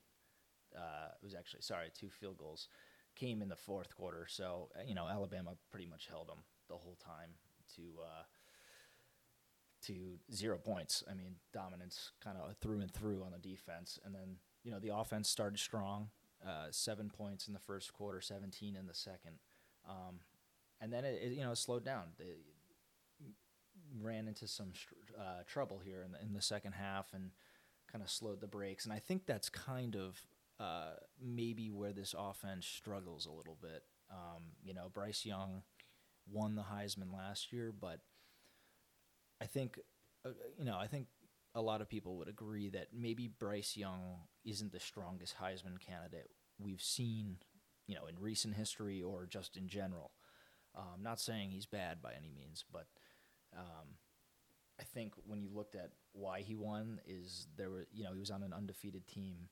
uh, 0.76 1.10
it 1.22 1.26
was 1.26 1.36
actually 1.36 1.62
sorry 1.62 1.88
two 1.94 2.10
field 2.10 2.38
goals 2.38 2.70
came 3.16 3.42
in 3.42 3.50
the 3.50 3.56
fourth 3.56 3.96
quarter. 3.96 4.26
So 4.30 4.70
uh, 4.78 4.84
you 4.86 4.96
know 4.96 5.08
Alabama 5.08 5.52
pretty 5.72 5.88
much 5.88 6.08
held 6.08 6.28
them 6.30 6.40
the 6.68 6.76
whole 6.76 6.98
time 7.04 7.32
to 7.76 7.82
uh, 8.04 8.24
to 9.86 10.20
zero 10.34 10.58
points. 10.58 11.04
I 11.10 11.14
mean, 11.14 11.36
dominance 11.54 12.12
kind 12.24 12.38
of 12.38 12.58
through 12.58 12.82
and 12.82 12.92
through 12.94 13.24
on 13.24 13.32
the 13.32 13.38
defense, 13.50 14.00
and 14.06 14.14
then 14.14 14.38
you 14.64 14.72
know 14.72 14.80
the 14.80 14.96
offense 14.96 15.30
started 15.30 15.60
strong, 15.60 16.10
uh, 16.46 16.68
seven 16.72 17.10
points 17.10 17.48
in 17.48 17.54
the 17.54 17.60
first 17.60 17.94
quarter, 17.94 18.22
seventeen 18.22 18.76
in 18.76 18.88
the 18.88 18.94
second, 18.94 19.40
um, 19.88 20.20
and 20.82 20.92
then 20.92 21.06
it, 21.06 21.20
it, 21.22 21.32
you 21.34 21.44
know 21.44 21.54
slowed 21.54 21.86
down. 21.86 22.08
They 22.18 22.34
ran 24.02 24.28
into 24.28 24.48
some 24.48 24.74
uh, 25.18 25.44
trouble 25.48 25.80
here 25.80 26.04
in 26.04 26.12
the, 26.12 26.22
in 26.22 26.34
the 26.34 26.42
second 26.42 26.74
half 26.74 27.14
and 27.14 27.32
kind 27.90 28.04
of 28.04 28.10
slowed 28.10 28.42
the 28.42 28.48
brakes, 28.48 28.84
and 28.86 28.94
I 28.94 29.00
think 29.00 29.26
that's 29.26 29.50
kind 29.50 29.96
of 29.96 30.20
uh, 30.60 30.96
maybe 31.22 31.70
where 31.70 31.94
this 31.94 32.16
offense 32.18 32.66
struggles 32.66 33.26
a 33.26 33.32
little 33.32 33.58
bit. 33.62 33.84
Um, 34.10 34.44
you 34.64 34.74
know, 34.74 34.90
Bryce 34.94 35.26
Young 35.26 35.64
won 36.32 36.56
the 36.56 36.64
Heisman 36.64 37.14
last 37.14 37.52
year, 37.52 37.74
but 37.78 38.00
I 39.42 39.46
think, 39.46 39.80
uh, 40.26 40.32
you 40.58 40.66
know, 40.66 40.78
I 40.78 40.88
think 40.88 41.08
a 41.56 41.62
lot 41.62 41.82
of 41.82 41.90
people 41.90 42.18
would 42.18 42.28
agree 42.28 42.70
that 42.70 42.90
maybe 42.94 43.28
Bryce 43.28 43.76
Young 43.76 44.22
isn't 44.46 44.72
the 44.72 44.80
strongest 44.80 45.36
Heisman 45.38 45.80
candidate 45.80 46.30
we've 46.60 46.82
seen, 46.82 47.38
you 47.88 47.96
know, 47.96 48.08
in 48.08 48.20
recent 48.20 48.56
history 48.56 49.02
or 49.02 49.26
just 49.26 49.58
in 49.58 49.68
general. 49.68 50.12
Um, 50.76 51.02
not 51.02 51.20
saying 51.20 51.50
he's 51.50 51.66
bad 51.66 52.02
by 52.02 52.14
any 52.18 52.30
means, 52.30 52.64
but 52.72 52.86
um, 53.58 53.98
I 54.80 54.84
think 54.84 55.14
when 55.26 55.42
you 55.42 55.50
looked 55.54 55.76
at 55.76 55.92
why 56.14 56.42
he 56.42 56.56
won, 56.56 57.00
is 57.08 57.48
there 57.58 57.70
were 57.70 57.88
you 57.92 58.04
know 58.04 58.14
he 58.14 58.20
was 58.20 58.30
on 58.30 58.44
an 58.44 58.54
undefeated 58.54 59.08
team, 59.08 59.50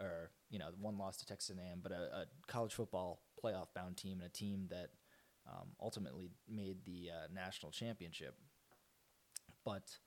or 0.00 0.30
you 0.50 0.58
know 0.58 0.70
one 0.80 0.98
loss 0.98 1.18
to 1.18 1.26
Texas 1.26 1.56
A&M, 1.56 1.80
but 1.82 1.92
a, 1.92 1.94
a 1.94 2.26
college 2.48 2.74
football 2.74 3.20
playoff 3.42 3.68
bound 3.74 3.96
team 3.96 4.18
and 4.18 4.26
a 4.26 4.32
team 4.32 4.66
that 4.70 4.90
um, 5.48 5.68
ultimately 5.80 6.30
made 6.48 6.84
the 6.84 7.10
uh, 7.10 7.26
national 7.32 7.72
championship. 7.72 8.34
But, 9.64 9.98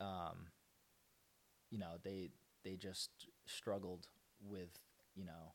um, 0.00 0.48
you 1.70 1.78
know, 1.78 1.94
they 2.02 2.30
they 2.64 2.76
just 2.76 3.10
struggled 3.46 4.08
with 4.40 4.78
you 5.14 5.24
know 5.24 5.54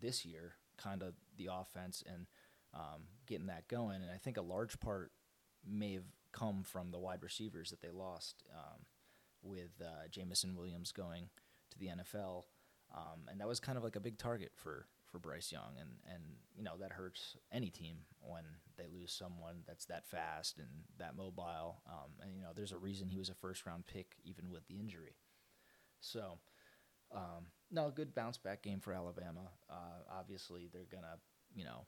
this 0.00 0.24
year 0.24 0.54
kind 0.78 1.02
of 1.02 1.14
the 1.36 1.48
offense 1.52 2.02
and 2.06 2.26
um, 2.74 3.02
getting 3.26 3.46
that 3.46 3.68
going, 3.68 4.02
and 4.02 4.10
I 4.10 4.18
think 4.18 4.36
a 4.36 4.42
large 4.42 4.78
part 4.80 5.12
may 5.66 5.94
have 5.94 6.04
come 6.32 6.62
from 6.62 6.90
the 6.90 6.98
wide 6.98 7.22
receivers 7.22 7.70
that 7.70 7.80
they 7.80 7.90
lost 7.90 8.42
um, 8.54 8.84
with 9.42 9.70
uh, 9.80 10.08
Jameson 10.10 10.54
Williams 10.54 10.92
going 10.92 11.28
to 11.70 11.78
the 11.78 11.86
NFL. 11.86 12.44
Um, 12.94 13.28
and 13.28 13.40
that 13.40 13.48
was 13.48 13.58
kind 13.58 13.78
of 13.78 13.84
like 13.84 13.96
a 13.96 14.00
big 14.00 14.18
target 14.18 14.52
for 14.54 14.86
for 15.16 15.28
Bryce 15.28 15.50
Young, 15.50 15.72
and 15.80 15.90
and 16.12 16.22
you 16.54 16.62
know 16.62 16.76
that 16.80 16.92
hurts 16.92 17.36
any 17.50 17.70
team 17.70 17.96
when 18.20 18.44
they 18.76 18.84
lose 18.92 19.12
someone 19.12 19.62
that's 19.66 19.86
that 19.86 20.06
fast 20.06 20.58
and 20.58 20.68
that 20.98 21.16
mobile. 21.16 21.80
Um, 21.86 22.10
and 22.22 22.34
you 22.34 22.42
know 22.42 22.50
there's 22.54 22.72
a 22.72 22.78
reason 22.78 23.08
he 23.08 23.18
was 23.18 23.30
a 23.30 23.34
first 23.34 23.64
round 23.66 23.86
pick 23.86 24.16
even 24.24 24.50
with 24.50 24.66
the 24.68 24.78
injury. 24.78 25.16
So, 26.00 26.38
um, 27.14 27.46
no, 27.70 27.86
a 27.86 27.90
good 27.90 28.14
bounce 28.14 28.36
back 28.36 28.62
game 28.62 28.80
for 28.80 28.92
Alabama. 28.92 29.48
Uh, 29.70 30.02
obviously, 30.18 30.68
they're 30.70 30.88
gonna 30.90 31.16
you 31.54 31.64
know 31.64 31.86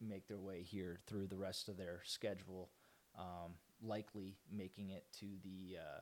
make 0.00 0.26
their 0.26 0.40
way 0.40 0.62
here 0.62 0.98
through 1.06 1.28
the 1.28 1.36
rest 1.36 1.68
of 1.68 1.76
their 1.76 2.00
schedule, 2.04 2.70
um, 3.16 3.54
likely 3.80 4.38
making 4.50 4.90
it 4.90 5.04
to 5.20 5.26
the 5.44 5.76
uh, 5.78 6.00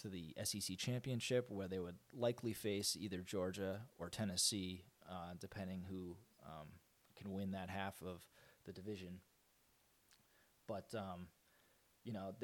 to 0.00 0.08
the 0.08 0.34
SEC 0.42 0.76
championship, 0.76 1.46
where 1.50 1.68
they 1.68 1.78
would 1.78 1.98
likely 2.12 2.52
face 2.52 2.96
either 2.98 3.20
Georgia 3.20 3.82
or 3.96 4.08
Tennessee 4.10 4.82
uh, 5.08 5.34
depending 5.40 5.82
who 5.88 6.16
um, 6.44 6.68
can 7.16 7.32
win 7.32 7.52
that 7.52 7.70
half 7.70 7.94
of 8.02 8.22
the 8.64 8.72
division. 8.72 9.20
But 10.66 10.94
um, 10.94 11.28
you 12.04 12.12
know, 12.12 12.34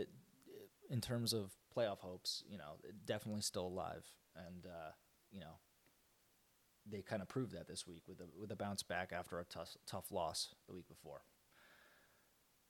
in 0.90 1.00
terms 1.00 1.32
of 1.32 1.50
playoff 1.76 1.98
hopes, 1.98 2.42
you 2.48 2.58
know, 2.58 2.76
definitely 3.04 3.42
still 3.42 3.66
alive, 3.66 4.04
and 4.36 4.66
uh, 4.66 4.90
you 5.30 5.40
know, 5.40 5.58
they 6.90 7.02
kind 7.02 7.22
of 7.22 7.28
proved 7.28 7.52
that 7.52 7.68
this 7.68 7.86
week 7.86 8.02
with 8.08 8.20
a 8.20 8.26
with 8.38 8.50
a 8.50 8.56
bounce 8.56 8.82
back 8.82 9.12
after 9.12 9.38
a 9.38 9.44
tough 9.44 9.76
tough 9.86 10.10
loss 10.10 10.54
the 10.66 10.74
week 10.74 10.88
before. 10.88 11.22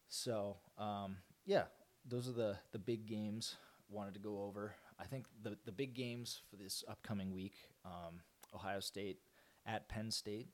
So 0.09 0.57
um, 0.79 1.17
yeah, 1.47 1.65
those 2.07 2.29
are 2.29 2.33
the 2.33 2.57
the 2.73 2.79
big 2.79 3.07
games 3.07 3.57
wanted 3.89 4.15
to 4.15 4.21
go 4.21 4.43
over. 4.43 4.75
I 4.99 5.05
think 5.05 5.27
the 5.43 5.57
the 5.65 5.73
big 5.73 5.95
games 5.95 6.41
for 6.51 6.57
this 6.57 6.85
upcoming 6.89 7.33
week, 7.33 7.55
um, 7.85 8.21
Ohio 8.55 8.81
State 8.81 9.19
at 9.67 9.89
Penn 9.89 10.11
State. 10.11 10.49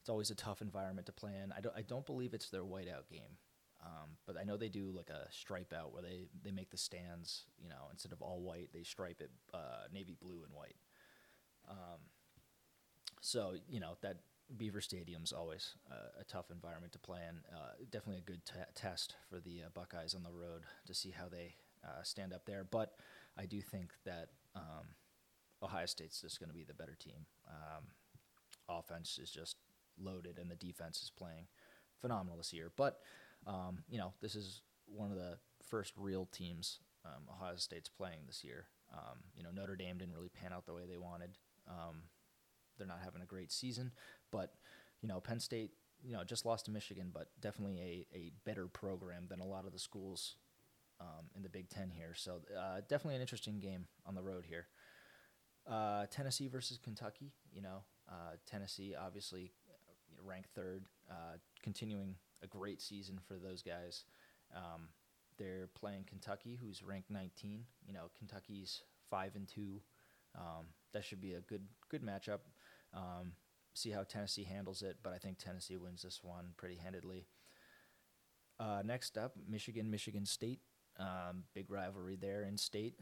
It's 0.00 0.08
always 0.08 0.30
a 0.30 0.34
tough 0.34 0.62
environment 0.62 1.06
to 1.06 1.12
play 1.12 1.32
in. 1.42 1.52
I 1.56 1.60
don't, 1.60 1.74
I 1.76 1.82
don't 1.82 2.06
believe 2.06 2.32
it's 2.32 2.48
their 2.50 2.62
whiteout 2.62 3.08
game, 3.10 3.38
um, 3.84 4.10
but 4.26 4.36
I 4.36 4.44
know 4.44 4.56
they 4.56 4.68
do 4.68 4.92
like 4.96 5.10
a 5.10 5.26
stripe 5.30 5.72
out 5.76 5.92
where 5.92 6.02
they, 6.02 6.28
they 6.44 6.52
make 6.52 6.70
the 6.70 6.78
stands, 6.78 7.44
you 7.60 7.68
know, 7.68 7.88
instead 7.90 8.12
of 8.12 8.22
all 8.22 8.40
white, 8.40 8.68
they 8.72 8.84
stripe 8.84 9.20
it 9.20 9.30
uh, 9.52 9.88
navy 9.92 10.16
blue 10.20 10.42
and 10.44 10.54
white. 10.54 10.76
Um, 11.68 11.98
so, 13.20 13.54
you 13.68 13.80
know, 13.80 13.96
that 14.02 14.18
Beaver 14.56 14.80
Stadium's 14.80 15.32
always 15.32 15.74
a 16.20 16.22
tough 16.24 16.52
environment 16.52 16.92
to 16.92 17.00
play 17.00 17.18
in. 17.28 17.38
Uh, 17.52 17.72
definitely 17.90 18.18
a 18.18 18.30
good 18.30 18.44
t- 18.44 18.54
test 18.74 19.16
for 19.28 19.40
the 19.40 19.62
uh, 19.66 19.68
Buckeyes 19.74 20.14
on 20.14 20.22
the 20.22 20.30
road 20.30 20.62
to 20.86 20.94
see 20.94 21.10
how 21.10 21.28
they 21.28 21.56
uh, 21.84 22.02
stand 22.04 22.32
up 22.32 22.44
there. 22.46 22.64
But 22.64 22.94
I 23.36 23.46
do 23.46 23.60
think 23.60 23.90
that 24.04 24.28
um, 24.54 24.86
Ohio 25.62 25.86
State's 25.86 26.20
just 26.20 26.38
going 26.38 26.48
to 26.48 26.54
be 26.54 26.62
the 26.62 26.74
better 26.74 26.94
team. 26.94 27.26
Um, 27.48 27.84
offense 28.68 29.18
is 29.22 29.30
just 29.30 29.56
loaded 29.98 30.38
and 30.38 30.50
the 30.50 30.56
defense 30.56 31.02
is 31.02 31.10
playing 31.10 31.46
phenomenal 32.00 32.36
this 32.36 32.52
year. 32.52 32.72
But 32.76 33.00
um, 33.46 33.84
you 33.88 33.98
know, 33.98 34.12
this 34.20 34.34
is 34.34 34.62
one 34.86 35.10
of 35.10 35.16
the 35.16 35.38
first 35.62 35.94
real 35.96 36.26
teams 36.26 36.80
um, 37.06 37.22
Ohio 37.30 37.56
State's 37.56 37.88
playing 37.88 38.20
this 38.26 38.42
year. 38.44 38.66
Um, 38.92 39.18
you 39.36 39.42
know, 39.42 39.50
Notre 39.52 39.76
Dame 39.76 39.98
didn't 39.98 40.14
really 40.14 40.28
pan 40.28 40.52
out 40.52 40.66
the 40.66 40.74
way 40.74 40.82
they 40.88 40.96
wanted. 40.96 41.38
Um, 41.68 42.02
they're 42.78 42.86
not 42.86 43.00
having 43.04 43.22
a 43.22 43.26
great 43.26 43.52
season, 43.52 43.92
but 44.30 44.54
you 45.00 45.08
know, 45.08 45.20
Penn 45.20 45.40
State, 45.40 45.72
you 46.02 46.14
know, 46.14 46.24
just 46.24 46.44
lost 46.44 46.66
to 46.66 46.70
Michigan, 46.70 47.10
but 47.12 47.28
definitely 47.40 48.06
a, 48.12 48.16
a 48.16 48.32
better 48.44 48.66
program 48.66 49.26
than 49.28 49.40
a 49.40 49.46
lot 49.46 49.66
of 49.66 49.72
the 49.72 49.78
schools 49.78 50.36
um, 51.00 51.26
in 51.34 51.42
the 51.42 51.48
Big 51.48 51.68
Ten 51.68 51.90
here. 51.90 52.12
So 52.14 52.40
uh, 52.56 52.80
definitely 52.88 53.16
an 53.16 53.20
interesting 53.20 53.60
game 53.60 53.86
on 54.06 54.14
the 54.14 54.22
road 54.22 54.44
here. 54.46 54.66
Uh, 55.68 56.06
Tennessee 56.06 56.48
versus 56.48 56.78
Kentucky. 56.82 57.32
You 57.52 57.62
know, 57.62 57.82
uh, 58.08 58.36
Tennessee, 58.46 58.94
obviously 58.94 59.52
ranked 60.24 60.50
third, 60.54 60.84
uh, 61.10 61.36
continuing 61.62 62.14
a 62.42 62.46
great 62.46 62.80
season 62.80 63.18
for 63.26 63.34
those 63.34 63.62
guys. 63.62 64.04
Um, 64.54 64.88
they're 65.38 65.68
playing 65.74 66.04
Kentucky, 66.08 66.58
who's 66.60 66.82
ranked 66.82 67.10
19. 67.10 67.64
You 67.86 67.92
know, 67.92 68.10
Kentucky's 68.18 68.82
five 69.10 69.36
and 69.36 69.46
two. 69.48 69.80
Um, 70.36 70.66
that 70.92 71.04
should 71.04 71.20
be 71.20 71.34
a 71.34 71.40
good 71.40 71.62
good 71.90 72.02
matchup. 72.02 72.40
Um, 72.94 73.32
see 73.74 73.90
how 73.90 74.02
Tennessee 74.02 74.44
handles 74.44 74.82
it, 74.82 74.96
but 75.02 75.12
I 75.12 75.18
think 75.18 75.38
Tennessee 75.38 75.76
wins 75.76 76.02
this 76.02 76.20
one 76.22 76.52
pretty 76.56 76.76
handedly. 76.76 77.26
Uh, 78.58 78.82
next 78.84 79.18
up, 79.18 79.34
Michigan, 79.48 79.90
Michigan 79.90 80.24
State. 80.24 80.60
Um, 80.98 81.44
big 81.54 81.70
rivalry 81.70 82.16
there 82.16 82.42
in 82.42 82.56
state. 82.56 82.98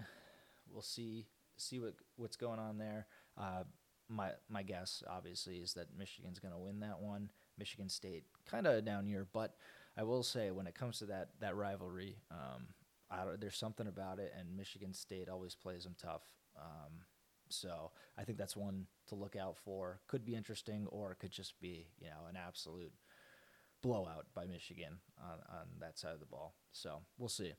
We'll 0.73 0.83
see 0.83 1.27
see 1.57 1.79
what 1.79 1.95
what's 2.17 2.37
going 2.37 2.59
on 2.59 2.79
there. 2.79 3.07
Uh, 3.39 3.65
my 4.09 4.31
my 4.49 4.63
guess 4.63 5.03
obviously 5.09 5.57
is 5.57 5.75
that 5.75 5.97
Michigan's 5.97 6.39
going 6.39 6.53
to 6.53 6.59
win 6.59 6.81
that 6.81 7.01
one. 7.01 7.31
Michigan 7.59 7.89
State 7.89 8.25
kind 8.47 8.67
of 8.67 8.85
down 8.85 9.07
year, 9.07 9.27
but 9.33 9.55
I 9.97 10.03
will 10.03 10.23
say 10.23 10.51
when 10.51 10.67
it 10.67 10.75
comes 10.75 10.99
to 10.99 11.07
that 11.07 11.31
that 11.41 11.57
rivalry, 11.57 12.17
um, 12.31 12.67
there's 13.39 13.57
something 13.57 13.87
about 13.87 14.19
it, 14.19 14.33
and 14.39 14.57
Michigan 14.57 14.93
State 14.93 15.29
always 15.29 15.55
plays 15.55 15.85
them 15.85 15.95
tough. 16.01 16.23
Um, 16.57 17.05
so 17.49 17.93
I 18.19 18.25
think 18.25 18.39
that's 18.39 18.57
one 18.57 18.87
to 19.09 19.15
look 19.15 19.37
out 19.37 19.57
for. 19.57 20.01
Could 20.09 20.25
be 20.25 20.35
interesting, 20.35 20.87
or 20.89 21.13
it 21.13 21.19
could 21.19 21.31
just 21.31 21.61
be 21.61 21.87
you 22.01 22.09
know 22.09 22.27
an 22.29 22.37
absolute 22.37 22.93
blowout 23.83 24.27
by 24.35 24.47
Michigan 24.47 24.99
on, 25.23 25.39
on 25.51 25.67
that 25.81 25.99
side 25.99 26.15
of 26.15 26.21
the 26.21 26.27
ball. 26.27 26.55
So 26.73 27.01
we'll 27.19 27.29
see. 27.29 27.53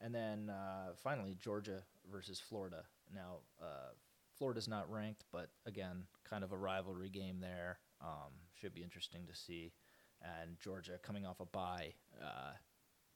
And 0.00 0.14
then 0.14 0.50
uh, 0.50 0.92
finally, 1.02 1.36
Georgia 1.38 1.82
versus 2.10 2.40
Florida. 2.40 2.84
Now, 3.14 3.38
uh, 3.60 3.92
Florida's 4.40 4.68
not 4.68 4.90
ranked, 4.90 5.24
but 5.30 5.50
again, 5.66 6.04
kind 6.28 6.42
of 6.42 6.50
a 6.50 6.56
rivalry 6.56 7.10
game 7.10 7.40
there. 7.40 7.78
Um, 8.00 8.32
should 8.58 8.72
be 8.72 8.82
interesting 8.82 9.26
to 9.26 9.34
see. 9.36 9.74
And 10.22 10.58
Georgia 10.58 10.98
coming 11.02 11.26
off 11.26 11.40
a 11.40 11.44
bye. 11.44 11.92
Uh, 12.18 12.52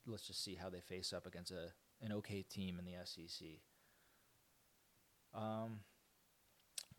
let's 0.06 0.26
just 0.26 0.44
see 0.44 0.54
how 0.54 0.68
they 0.68 0.80
face 0.80 1.14
up 1.14 1.26
against 1.26 1.50
a 1.50 1.72
an 2.02 2.12
okay 2.12 2.42
team 2.42 2.78
in 2.78 2.84
the 2.84 2.92
SEC. 3.04 3.48
Um, 5.34 5.80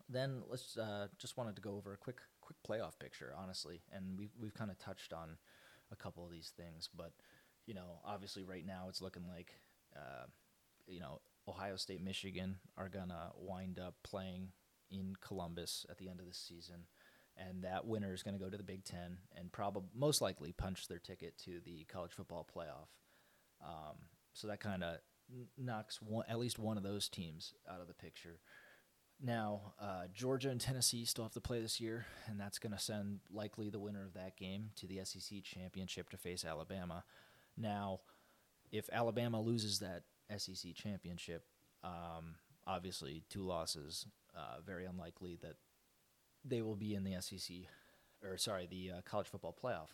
then 0.08 0.42
let's 0.48 0.76
uh, 0.76 1.06
just 1.18 1.36
wanted 1.36 1.54
to 1.54 1.62
go 1.62 1.76
over 1.76 1.92
a 1.92 1.96
quick 1.96 2.18
quick 2.40 2.56
playoff 2.68 2.98
picture, 2.98 3.32
honestly, 3.36 3.82
and 3.92 4.18
we've 4.18 4.34
we've 4.40 4.54
kind 4.54 4.72
of 4.72 4.78
touched 4.80 5.12
on 5.12 5.38
a 5.92 5.96
couple 5.96 6.24
of 6.24 6.32
these 6.32 6.52
things, 6.56 6.88
but 6.96 7.12
you 7.64 7.74
know, 7.74 8.00
obviously 8.04 8.42
right 8.42 8.66
now 8.66 8.86
it's 8.88 9.00
looking 9.00 9.28
like 9.28 9.54
uh, 9.94 10.26
you 10.88 10.98
know 10.98 11.20
Ohio 11.48 11.76
State, 11.76 12.02
Michigan 12.02 12.58
are 12.76 12.88
gonna 12.88 13.30
wind 13.36 13.78
up 13.78 13.94
playing 14.02 14.52
in 14.90 15.14
Columbus 15.20 15.86
at 15.90 15.98
the 15.98 16.08
end 16.08 16.20
of 16.20 16.26
the 16.26 16.34
season, 16.34 16.86
and 17.36 17.64
that 17.64 17.86
winner 17.86 18.12
is 18.12 18.22
gonna 18.22 18.38
go 18.38 18.50
to 18.50 18.56
the 18.56 18.62
Big 18.62 18.84
Ten 18.84 19.18
and 19.36 19.52
probably 19.52 19.88
most 19.94 20.20
likely 20.20 20.52
punch 20.52 20.88
their 20.88 20.98
ticket 20.98 21.36
to 21.44 21.60
the 21.64 21.84
college 21.84 22.12
football 22.12 22.46
playoff. 22.46 22.88
Um, 23.64 23.96
so 24.32 24.46
that 24.48 24.60
kind 24.60 24.84
of 24.84 24.98
knocks 25.56 26.00
one, 26.00 26.24
at 26.28 26.38
least 26.38 26.58
one 26.58 26.76
of 26.76 26.82
those 26.82 27.08
teams 27.08 27.54
out 27.68 27.80
of 27.80 27.88
the 27.88 27.94
picture. 27.94 28.40
Now, 29.22 29.72
uh, 29.80 30.04
Georgia 30.12 30.50
and 30.50 30.60
Tennessee 30.60 31.04
still 31.06 31.24
have 31.24 31.32
to 31.32 31.40
play 31.40 31.60
this 31.60 31.80
year, 31.80 32.06
and 32.26 32.38
that's 32.38 32.58
going 32.58 32.72
to 32.72 32.78
send 32.78 33.20
likely 33.32 33.70
the 33.70 33.78
winner 33.78 34.04
of 34.04 34.12
that 34.12 34.36
game 34.36 34.70
to 34.76 34.86
the 34.86 35.00
SEC 35.04 35.42
championship 35.42 36.10
to 36.10 36.18
face 36.18 36.44
Alabama. 36.44 37.04
Now, 37.56 38.00
if 38.70 38.90
Alabama 38.92 39.40
loses 39.40 39.78
that 39.78 40.02
SEC 40.36 40.74
championship, 40.74 41.44
um, 41.84 42.36
obviously 42.66 43.22
two 43.28 43.42
losses, 43.42 44.06
uh, 44.36 44.60
very 44.64 44.84
unlikely 44.84 45.38
that 45.42 45.56
they 46.44 46.62
will 46.62 46.76
be 46.76 46.94
in 46.94 47.04
the 47.04 47.20
SEC, 47.20 47.56
or 48.22 48.36
sorry, 48.36 48.66
the 48.66 48.92
uh, 48.98 49.00
college 49.04 49.28
football 49.28 49.56
playoff. 49.62 49.88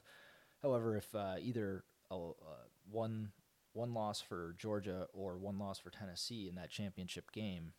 However, 0.63 0.97
if 0.97 1.15
uh, 1.15 1.37
either 1.41 1.85
a, 2.11 2.15
uh, 2.15 2.67
one 2.91 3.33
one 3.75 3.95
loss 3.95 4.21
for 4.21 4.55
Georgia 4.59 5.07
or 5.15 5.39
one 5.39 5.59
loss 5.59 5.79
for 5.79 5.91
Tennessee 5.91 6.47
in 6.49 6.57
that 6.57 6.71
championship 6.71 7.33
game, 7.33 7.73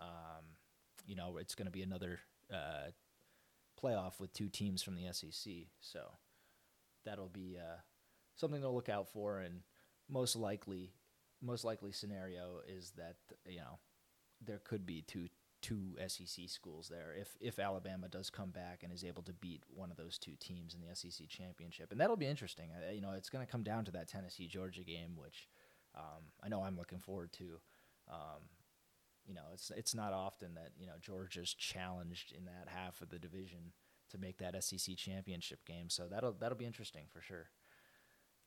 um, 0.00 0.44
you 1.06 1.14
know, 1.14 1.36
it's 1.36 1.54
going 1.54 1.66
to 1.66 1.72
be 1.72 1.82
another 1.82 2.18
uh, 2.52 2.90
playoff 3.80 4.18
with 4.18 4.32
two 4.32 4.48
teams 4.48 4.82
from 4.82 4.96
the 4.96 5.12
SEC. 5.12 5.52
So 5.80 6.00
that'll 7.04 7.28
be 7.28 7.56
uh, 7.60 7.76
something 8.34 8.60
to 8.60 8.68
look 8.68 8.88
out 8.88 9.08
for. 9.08 9.38
And 9.38 9.60
most 10.08 10.36
likely, 10.36 10.92
most 11.42 11.64
likely 11.64 11.92
scenario 11.92 12.60
is 12.66 12.92
that 12.96 13.16
you 13.46 13.58
know 13.58 13.78
there 14.44 14.60
could 14.64 14.86
be 14.86 15.02
two 15.02 15.28
two 15.62 15.96
SEC 16.06 16.48
schools 16.48 16.88
there 16.88 17.14
if 17.18 17.36
if 17.40 17.58
Alabama 17.58 18.08
does 18.08 18.30
come 18.30 18.50
back 18.50 18.82
and 18.82 18.92
is 18.92 19.04
able 19.04 19.22
to 19.22 19.32
beat 19.32 19.64
one 19.68 19.90
of 19.90 19.96
those 19.96 20.18
two 20.18 20.34
teams 20.38 20.74
in 20.74 20.80
the 20.80 20.94
SEC 20.94 21.28
championship, 21.28 21.90
and 21.90 22.00
that'll 22.00 22.16
be 22.16 22.26
interesting. 22.26 22.70
I, 22.72 22.92
you 22.92 23.00
know, 23.00 23.12
it's 23.12 23.30
going 23.30 23.44
to 23.44 23.50
come 23.50 23.62
down 23.62 23.84
to 23.86 23.90
that 23.92 24.08
Tennessee 24.08 24.46
Georgia 24.46 24.84
game, 24.84 25.16
which 25.16 25.48
um, 25.96 26.24
I 26.42 26.48
know 26.48 26.62
I'm 26.62 26.76
looking 26.76 27.00
forward 27.00 27.32
to. 27.34 27.60
Um, 28.08 28.42
you 29.26 29.34
know, 29.34 29.42
it's 29.52 29.72
it's 29.76 29.94
not 29.94 30.12
often 30.12 30.54
that 30.54 30.70
you 30.78 30.86
know 30.86 30.94
Georgia's 31.00 31.52
challenged 31.52 32.32
in 32.32 32.44
that 32.44 32.68
half 32.68 33.00
of 33.00 33.08
the 33.08 33.18
division 33.18 33.72
to 34.10 34.18
make 34.18 34.38
that 34.38 34.62
SEC 34.62 34.96
championship 34.96 35.64
game. 35.66 35.88
So 35.88 36.06
that'll 36.08 36.32
that'll 36.32 36.58
be 36.58 36.66
interesting 36.66 37.06
for 37.12 37.20
sure. 37.20 37.48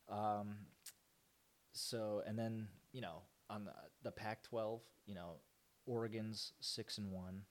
Um, 0.09 0.55
so 1.73 2.21
and 2.25 2.37
then 2.37 2.67
you 2.91 3.01
know 3.01 3.23
on 3.49 3.65
the 3.65 3.73
the 4.03 4.11
Pac-12, 4.11 4.79
you 5.05 5.15
know, 5.15 5.37
Oregon's 5.85 6.53
six 6.61 6.97
and 6.97 7.11
one. 7.11 7.41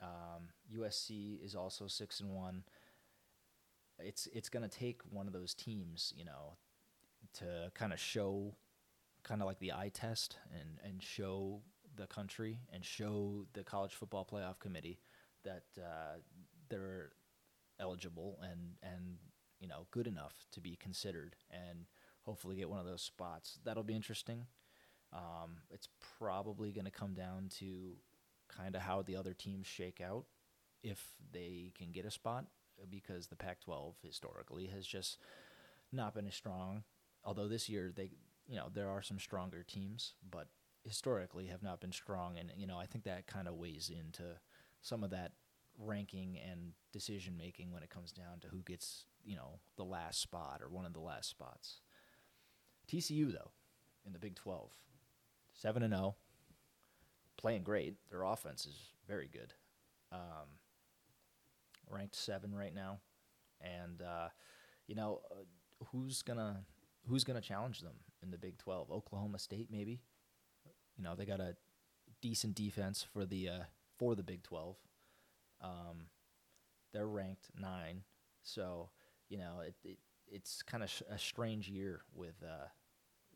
Um, 0.00 0.48
USC 0.76 1.42
is 1.44 1.54
also 1.54 1.86
six 1.86 2.20
and 2.20 2.30
one. 2.30 2.64
It's 3.98 4.28
it's 4.32 4.48
gonna 4.48 4.68
take 4.68 5.00
one 5.10 5.26
of 5.26 5.32
those 5.32 5.54
teams, 5.54 6.12
you 6.16 6.24
know, 6.24 6.56
to 7.34 7.70
kind 7.74 7.92
of 7.92 8.00
show, 8.00 8.54
kind 9.22 9.40
of 9.40 9.46
like 9.46 9.58
the 9.58 9.72
eye 9.72 9.90
test 9.92 10.38
and 10.52 10.78
and 10.84 11.02
show 11.02 11.60
the 11.96 12.06
country 12.06 12.58
and 12.72 12.84
show 12.84 13.46
the 13.52 13.62
college 13.62 13.94
football 13.94 14.26
playoff 14.30 14.58
committee 14.58 14.98
that 15.44 15.64
uh, 15.78 16.18
they're 16.68 17.12
eligible 17.80 18.38
and 18.42 18.74
and 18.82 19.16
you 19.60 19.68
know 19.68 19.86
good 19.90 20.06
enough 20.06 20.34
to 20.52 20.60
be 20.60 20.76
considered 20.76 21.36
and 21.50 21.86
hopefully 22.24 22.56
get 22.56 22.70
one 22.70 22.78
of 22.78 22.86
those 22.86 23.02
spots. 23.02 23.58
That'll 23.64 23.82
be 23.82 23.96
interesting. 23.96 24.46
Um, 25.12 25.58
it's 25.70 25.88
probably 26.18 26.72
going 26.72 26.84
to 26.84 26.90
come 26.90 27.14
down 27.14 27.48
to 27.58 27.96
kind 28.48 28.74
of 28.74 28.82
how 28.82 29.02
the 29.02 29.16
other 29.16 29.34
teams 29.34 29.66
shake 29.66 30.00
out 30.00 30.24
if 30.82 31.04
they 31.32 31.72
can 31.76 31.92
get 31.92 32.06
a 32.06 32.10
spot 32.10 32.46
because 32.90 33.26
the 33.26 33.36
Pac-12 33.36 33.94
historically 34.02 34.66
has 34.66 34.86
just 34.86 35.18
not 35.92 36.14
been 36.14 36.26
as 36.26 36.34
strong. 36.34 36.84
Although 37.24 37.48
this 37.48 37.68
year 37.68 37.92
they, 37.94 38.10
you 38.48 38.56
know, 38.56 38.68
there 38.72 38.88
are 38.88 39.02
some 39.02 39.18
stronger 39.18 39.62
teams, 39.62 40.14
but 40.28 40.48
historically 40.84 41.46
have 41.46 41.62
not 41.62 41.80
been 41.80 41.92
strong, 41.92 42.36
and 42.38 42.50
you 42.56 42.66
know 42.66 42.78
I 42.78 42.86
think 42.86 43.04
that 43.04 43.26
kind 43.26 43.48
of 43.48 43.54
weighs 43.54 43.90
into 43.90 44.24
some 44.80 45.04
of 45.04 45.10
that 45.10 45.32
ranking 45.78 46.38
and 46.38 46.72
decision 46.92 47.36
making 47.36 47.72
when 47.72 47.82
it 47.82 47.90
comes 47.90 48.12
down 48.12 48.40
to 48.40 48.48
who 48.48 48.62
gets 48.62 49.06
you 49.24 49.36
know 49.36 49.60
the 49.76 49.84
last 49.84 50.20
spot 50.20 50.60
or 50.60 50.68
one 50.68 50.84
of 50.84 50.92
the 50.92 51.00
last 51.00 51.30
spots. 51.30 51.80
TCU 52.92 53.32
though, 53.32 53.50
in 54.06 54.12
the 54.12 54.18
Big 54.18 54.34
Twelve, 54.34 54.70
seven 55.54 55.82
and 55.82 55.94
zero, 55.94 56.16
playing 57.38 57.62
great. 57.62 57.96
Their 58.10 58.22
offense 58.22 58.66
is 58.66 58.76
very 59.08 59.28
good. 59.32 59.54
Um, 60.12 60.58
ranked 61.88 62.14
seven 62.14 62.54
right 62.54 62.74
now, 62.74 62.98
and 63.60 64.02
uh, 64.02 64.28
you 64.86 64.94
know 64.94 65.20
uh, 65.30 65.44
who's 65.90 66.22
gonna 66.22 66.64
who's 67.08 67.24
gonna 67.24 67.40
challenge 67.40 67.80
them 67.80 67.94
in 68.22 68.30
the 68.30 68.38
Big 68.38 68.58
Twelve? 68.58 68.90
Oklahoma 68.90 69.38
State 69.38 69.68
maybe. 69.70 70.02
You 70.98 71.04
know, 71.04 71.14
they 71.14 71.24
got 71.24 71.40
a 71.40 71.56
decent 72.20 72.54
defense 72.54 73.06
for 73.10 73.24
the 73.24 73.48
uh, 73.48 73.62
for 73.98 74.14
the 74.14 74.22
Big 74.22 74.42
Twelve. 74.42 74.76
Um, 75.62 76.08
they're 76.92 77.06
ranked 77.06 77.48
nine, 77.58 78.02
so 78.42 78.90
you 79.30 79.38
know 79.38 79.60
it, 79.66 79.74
it 79.82 79.98
it's 80.30 80.62
kind 80.62 80.82
of 80.82 80.90
sh- 80.90 81.02
a 81.10 81.18
strange 81.18 81.68
year 81.68 82.02
with 82.14 82.34
uh, 82.42 82.66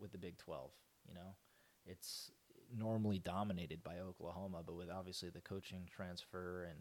with 0.01 0.13
the 0.13 0.19
Big 0.19 0.39
Twelve. 0.39 0.71
You 1.09 1.15
know, 1.15 1.37
it's 1.85 2.31
normally 2.77 3.19
dominated 3.19 3.83
by 3.83 3.99
Oklahoma, 3.99 4.63
but 4.65 4.77
with 4.77 4.91
obviously 4.91 5.31
the 5.31 5.41
coaching 5.41 5.89
transfer 5.91 6.65
and 6.69 6.81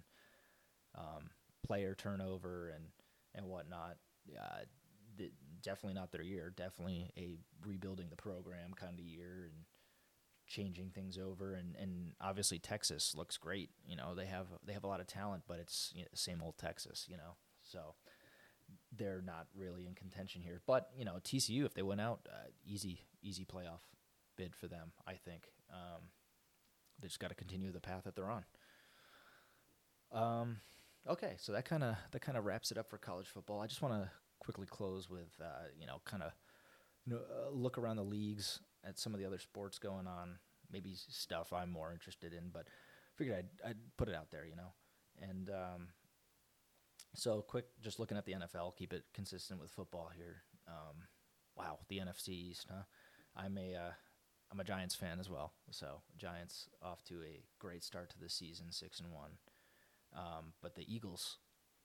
um, 0.96 1.30
player 1.66 1.96
turnover 1.96 2.70
and 2.70 2.86
and 3.34 3.46
whatnot, 3.48 3.98
uh, 4.38 4.64
definitely 5.62 5.96
not 5.96 6.12
their 6.12 6.22
year. 6.22 6.54
Definitely 6.56 7.12
a 7.18 7.38
rebuilding 7.68 8.08
the 8.10 8.16
program 8.16 8.74
kind 8.76 9.00
of 9.00 9.06
year 9.06 9.50
and 9.52 9.66
changing 10.48 10.92
things 10.92 11.18
over 11.18 11.56
and, 11.56 11.76
and 11.76 12.12
obviously 12.22 12.60
Texas 12.60 13.16
looks 13.16 13.36
great. 13.38 13.72
You 13.88 13.96
know, 13.96 14.14
they 14.16 14.28
have 14.28 14.48
they 14.66 14.74
have 14.74 14.84
a 14.84 14.88
lot 14.88 15.00
of 15.02 15.08
talent, 15.08 15.44
but 15.48 15.60
it's 15.60 15.92
you 15.96 16.04
know, 16.04 16.08
same 16.14 16.42
old 16.42 16.58
Texas, 16.58 17.06
you 17.10 17.18
know. 17.18 17.36
So 17.64 17.96
they're 18.98 19.24
not 19.26 19.48
really 19.56 19.88
in 19.88 19.94
contention 19.94 20.42
here. 20.42 20.62
But, 20.66 20.90
you 20.98 21.06
know, 21.06 21.16
TCU 21.24 21.66
if 21.66 21.74
they 21.74 21.82
went 21.82 22.02
out, 22.02 22.28
uh, 22.32 22.48
easy 22.66 23.02
easy 23.22 23.46
playoff 23.46 23.82
bid 24.38 24.56
for 24.56 24.68
them, 24.68 24.92
I 25.08 25.14
think. 25.14 25.50
Um, 25.72 26.04
they 27.00 27.08
just 27.08 27.20
got 27.20 27.30
to 27.30 27.36
continue 27.36 27.72
the 27.72 27.80
path 27.80 28.04
that 28.04 28.16
they're 28.16 28.30
on. 28.30 28.46
Um, 30.12 30.58
okay, 31.10 31.34
so 31.38 31.52
that 31.52 31.66
kind 31.66 31.84
of 31.84 31.96
that 32.12 32.22
kind 32.22 32.38
of 32.38 32.46
wraps 32.46 32.72
it 32.72 32.78
up 32.78 32.90
for 32.90 32.98
college 32.98 33.28
football. 33.28 33.62
I 33.62 33.68
just 33.68 33.82
want 33.82 33.94
to 33.96 34.10
quickly 34.40 34.68
close 34.68 35.10
with 35.10 35.36
uh, 35.42 35.68
you 35.80 35.88
know 35.88 36.02
kind 36.06 36.24
of 36.24 36.32
you 37.06 37.14
know, 37.14 37.20
uh, 37.20 37.50
look 37.52 37.78
around 37.78 37.98
the 37.98 38.04
leagues 38.04 38.60
at 38.84 39.00
some 39.00 39.14
of 39.14 39.20
the 39.20 39.26
other 39.26 39.40
sports 39.40 39.78
going 39.78 40.08
on, 40.08 40.38
maybe 40.72 40.94
stuff 40.96 41.54
I'm 41.54 41.70
more 41.70 41.92
interested 41.92 42.34
in, 42.34 42.50
but 42.52 42.68
figured 43.16 43.38
I'd, 43.38 43.70
I'd 43.70 43.78
put 43.98 44.10
it 44.10 44.16
out 44.16 44.32
there, 44.32 44.46
you 44.46 44.56
know. 44.56 44.74
And 45.22 45.50
um, 45.50 45.88
so, 47.16 47.42
quick, 47.42 47.66
just 47.82 48.00
looking 48.00 48.18
at 48.18 48.26
the 48.26 48.34
NFL, 48.34 48.76
keep 48.76 48.94
it 48.94 49.04
consistent 49.14 49.60
with 49.60 49.72
football 49.72 50.10
here. 50.16 50.44
Um, 50.68 51.04
wow, 51.58 51.80
the 51.90 52.00
NFC 52.00 52.30
East, 52.30 52.68
huh? 52.70 52.84
I'm 53.36 53.58
a 53.58 53.76
uh, 53.76 53.92
I'm 54.52 54.60
a 54.60 54.64
Giants 54.64 54.96
fan 54.96 55.20
as 55.20 55.30
well. 55.30 55.54
So 55.72 56.02
Giants 56.18 56.70
off 56.82 57.04
to 57.06 57.16
a 57.24 57.44
great 57.60 57.84
start 57.84 58.10
to 58.12 58.20
the 58.20 58.30
season, 58.30 58.72
six 58.72 59.00
and 59.00 59.12
one. 59.12 59.32
Um, 60.16 60.54
but 60.62 60.76
the 60.76 60.86
Eagles, 60.94 61.40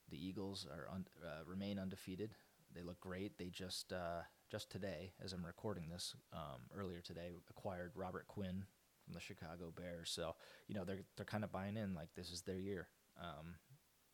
the 0.09 0.25
Eagles 0.25 0.67
are 0.71 0.87
un- 0.93 1.07
uh, 1.23 1.43
remain 1.45 1.79
undefeated. 1.79 2.33
They 2.73 2.81
look 2.81 2.99
great. 3.01 3.37
They 3.37 3.49
just 3.49 3.91
uh, 3.91 4.21
just 4.49 4.71
today, 4.71 5.11
as 5.23 5.33
I'm 5.33 5.45
recording 5.45 5.89
this, 5.89 6.15
um, 6.33 6.61
earlier 6.75 7.01
today, 7.01 7.31
acquired 7.49 7.91
Robert 7.95 8.27
Quinn 8.27 8.63
from 9.03 9.13
the 9.13 9.19
Chicago 9.19 9.73
Bears. 9.75 10.09
So 10.09 10.35
you 10.67 10.75
know 10.75 10.85
they're 10.85 11.03
they're 11.17 11.25
kind 11.25 11.43
of 11.43 11.51
buying 11.51 11.75
in, 11.75 11.93
like 11.93 12.09
this 12.15 12.31
is 12.31 12.41
their 12.41 12.59
year. 12.59 12.87
Um, 13.21 13.55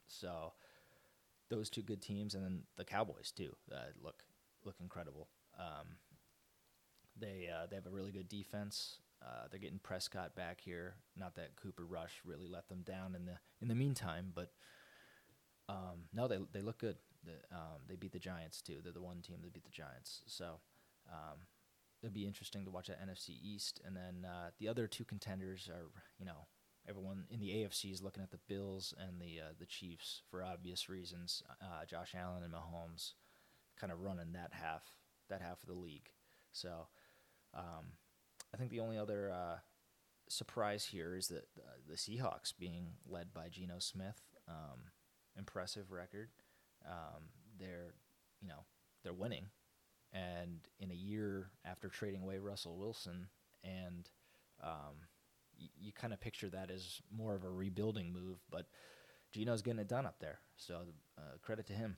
so 0.07 0.53
those 1.49 1.69
two 1.69 1.81
good 1.81 2.01
teams, 2.01 2.35
and 2.35 2.43
then 2.43 2.63
the 2.75 2.83
Cowboys 2.85 3.31
too, 3.31 3.55
uh, 3.71 3.91
look 4.01 4.23
look 4.65 4.75
incredible. 4.81 5.29
Um, 5.59 5.97
they 7.19 7.49
uh, 7.53 7.67
they 7.67 7.75
have 7.75 7.87
a 7.87 7.91
really 7.91 8.11
good 8.11 8.27
defense. 8.27 8.99
Uh, 9.21 9.47
they're 9.49 9.59
getting 9.59 9.79
Prescott 9.79 10.35
back 10.35 10.61
here. 10.61 10.95
Not 11.15 11.35
that 11.35 11.55
Cooper 11.55 11.85
Rush 11.85 12.21
really 12.23 12.47
let 12.47 12.69
them 12.69 12.83
down 12.83 13.15
in 13.15 13.25
the 13.25 13.37
in 13.61 13.67
the 13.67 13.75
meantime, 13.75 14.31
but 14.35 14.51
um, 15.69 16.05
no, 16.13 16.27
they 16.27 16.37
they 16.51 16.61
look 16.61 16.79
good. 16.79 16.97
The, 17.23 17.55
um, 17.55 17.81
they 17.87 17.95
beat 17.95 18.13
the 18.13 18.19
Giants 18.19 18.61
too. 18.61 18.77
They're 18.83 18.93
the 18.93 19.01
one 19.01 19.21
team 19.21 19.37
that 19.41 19.53
beat 19.53 19.65
the 19.65 19.69
Giants. 19.69 20.21
So 20.27 20.59
um, 21.11 21.39
it'll 22.01 22.13
be 22.13 22.25
interesting 22.25 22.65
to 22.65 22.71
watch 22.71 22.87
that 22.87 23.01
NFC 23.01 23.29
East. 23.41 23.81
And 23.85 23.95
then 23.95 24.25
uh, 24.29 24.51
the 24.59 24.67
other 24.67 24.87
two 24.87 25.03
contenders 25.03 25.69
are, 25.69 25.89
you 26.19 26.25
know, 26.25 26.47
everyone 26.87 27.25
in 27.29 27.39
the 27.39 27.49
AFC 27.49 27.91
is 27.91 28.01
looking 28.01 28.23
at 28.23 28.31
the 28.31 28.39
Bills 28.47 28.93
and 28.97 29.21
the 29.21 29.41
uh, 29.41 29.53
the 29.59 29.65
Chiefs 29.65 30.21
for 30.29 30.43
obvious 30.43 30.89
reasons. 30.89 31.43
Uh, 31.61 31.85
Josh 31.85 32.15
Allen 32.15 32.43
and 32.43 32.53
Mahomes 32.53 33.13
kind 33.79 33.91
of 33.91 34.01
running 34.01 34.33
that 34.33 34.51
half 34.53 34.83
that 35.29 35.41
half 35.41 35.61
of 35.61 35.67
the 35.67 35.75
league. 35.75 36.09
So 36.51 36.87
um, 37.53 37.93
I 38.53 38.57
think 38.57 38.71
the 38.71 38.79
only 38.79 38.97
other 38.97 39.31
uh, 39.31 39.57
surprise 40.29 40.85
here 40.85 41.15
is 41.15 41.27
that 41.27 41.47
uh, 41.57 41.77
the 41.87 41.95
Seahawks 41.95 42.53
being 42.57 42.93
led 43.07 43.33
by 43.33 43.49
Geno 43.49 43.79
Smith. 43.79 44.21
Um, 44.47 44.91
impressive 45.37 45.91
record. 45.91 46.29
Um, 46.85 47.25
they're, 47.59 47.93
you 48.41 48.47
know, 48.47 48.63
they're 49.03 49.13
winning, 49.13 49.47
and 50.13 50.59
in 50.79 50.89
a 50.89 50.95
year 50.95 51.51
after 51.65 51.89
trading 51.89 52.21
away 52.21 52.37
Russell 52.37 52.77
Wilson 52.77 53.27
and 53.63 54.09
Um, 54.63 55.07
you 55.79 55.91
kind 55.91 56.13
of 56.13 56.19
picture 56.19 56.49
that 56.49 56.69
as 56.71 57.01
more 57.15 57.35
of 57.35 57.43
a 57.43 57.49
rebuilding 57.49 58.13
move, 58.13 58.39
but 58.49 58.67
Geno's 59.31 59.61
getting 59.61 59.79
it 59.79 59.87
done 59.87 60.05
up 60.05 60.19
there. 60.19 60.39
So 60.55 60.81
uh, 61.17 61.37
credit 61.41 61.67
to 61.67 61.73
him. 61.73 61.97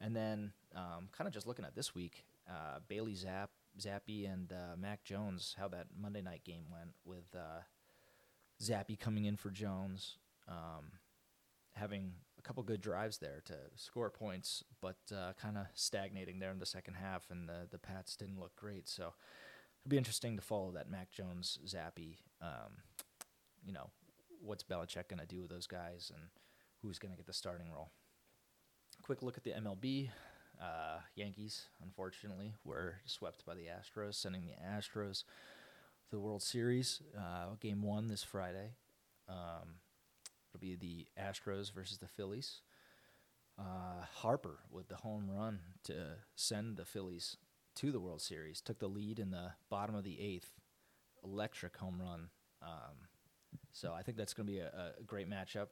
And 0.00 0.14
then, 0.14 0.52
um, 0.76 1.08
kind 1.12 1.26
of 1.26 1.34
just 1.34 1.46
looking 1.46 1.64
at 1.64 1.74
this 1.74 1.94
week, 1.94 2.24
uh, 2.48 2.78
Bailey 2.86 3.14
Zapp, 3.14 3.50
Zappe, 3.80 4.32
and 4.32 4.52
uh, 4.52 4.76
Mac 4.78 5.02
Jones, 5.04 5.56
how 5.58 5.68
that 5.68 5.86
Monday 6.00 6.22
night 6.22 6.44
game 6.44 6.64
went 6.70 6.92
with 7.04 7.34
uh, 7.34 7.62
Zappe 8.62 8.98
coming 8.98 9.24
in 9.24 9.36
for 9.36 9.50
Jones, 9.50 10.18
um, 10.48 10.92
having 11.74 12.12
a 12.38 12.42
couple 12.42 12.62
good 12.62 12.80
drives 12.80 13.18
there 13.18 13.42
to 13.46 13.54
score 13.74 14.10
points, 14.10 14.62
but 14.80 14.98
uh, 15.12 15.32
kind 15.40 15.58
of 15.58 15.66
stagnating 15.74 16.38
there 16.38 16.50
in 16.50 16.58
the 16.58 16.66
second 16.66 16.94
half, 16.94 17.26
and 17.30 17.48
the 17.48 17.66
the 17.70 17.78
Pats 17.78 18.16
didn't 18.16 18.38
look 18.38 18.54
great. 18.56 18.88
So 18.88 19.14
it'll 19.82 19.90
be 19.90 19.98
interesting 19.98 20.36
to 20.36 20.42
follow 20.42 20.70
that 20.72 20.90
Mac 20.90 21.10
Jones 21.10 21.58
Zappe. 21.66 22.18
Um, 22.40 22.82
you 23.64 23.72
know, 23.72 23.90
what's 24.40 24.64
Belichick 24.64 25.08
going 25.08 25.20
to 25.20 25.26
do 25.26 25.42
with 25.42 25.50
those 25.50 25.66
guys, 25.66 26.10
and 26.14 26.24
who's 26.82 26.98
going 26.98 27.12
to 27.12 27.16
get 27.16 27.26
the 27.26 27.32
starting 27.32 27.70
role? 27.72 27.90
Quick 29.02 29.22
look 29.22 29.36
at 29.36 29.44
the 29.44 29.52
MLB. 29.52 30.10
Uh, 30.60 30.98
Yankees, 31.14 31.66
unfortunately, 31.82 32.54
were 32.64 32.96
swept 33.06 33.44
by 33.46 33.54
the 33.54 33.66
Astros, 33.66 34.14
sending 34.14 34.44
the 34.44 34.54
Astros 34.64 35.22
to 35.22 36.10
the 36.10 36.20
World 36.20 36.42
Series. 36.42 37.00
Uh, 37.16 37.54
game 37.60 37.82
one 37.82 38.08
this 38.08 38.24
Friday. 38.24 38.72
Um, 39.28 39.76
it'll 40.48 40.60
be 40.60 40.74
the 40.74 41.06
Astros 41.20 41.72
versus 41.72 41.98
the 41.98 42.08
Phillies. 42.08 42.62
Uh, 43.58 44.04
Harper 44.14 44.60
with 44.70 44.88
the 44.88 44.96
home 44.96 45.28
run 45.30 45.60
to 45.84 46.16
send 46.34 46.76
the 46.76 46.84
Phillies 46.84 47.36
to 47.76 47.92
the 47.92 48.00
World 48.00 48.20
Series. 48.20 48.60
Took 48.60 48.78
the 48.78 48.88
lead 48.88 49.18
in 49.18 49.30
the 49.30 49.52
bottom 49.68 49.94
of 49.94 50.04
the 50.04 50.20
eighth. 50.20 50.57
Electric 51.24 51.76
home 51.76 52.00
run. 52.00 52.28
Um, 52.62 53.08
so 53.72 53.92
I 53.92 54.02
think 54.02 54.16
that's 54.16 54.34
going 54.34 54.46
to 54.46 54.52
be 54.52 54.58
a, 54.58 54.94
a 54.98 55.02
great 55.02 55.28
matchup 55.28 55.68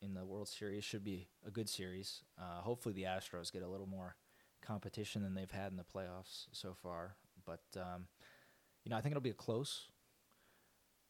in 0.00 0.14
the 0.14 0.24
World 0.24 0.48
Series. 0.48 0.84
Should 0.84 1.04
be 1.04 1.28
a 1.46 1.50
good 1.50 1.68
series. 1.68 2.22
Uh, 2.38 2.60
hopefully 2.60 2.94
the 2.94 3.04
Astros 3.04 3.52
get 3.52 3.62
a 3.62 3.68
little 3.68 3.86
more 3.86 4.16
competition 4.62 5.22
than 5.22 5.34
they've 5.34 5.50
had 5.50 5.70
in 5.70 5.76
the 5.76 5.84
playoffs 5.84 6.46
so 6.52 6.74
far. 6.74 7.16
But 7.44 7.64
um, 7.76 8.06
you 8.84 8.90
know, 8.90 8.96
I 8.96 9.00
think 9.00 9.12
it'll 9.12 9.22
be 9.22 9.30
a 9.30 9.34
close. 9.34 9.88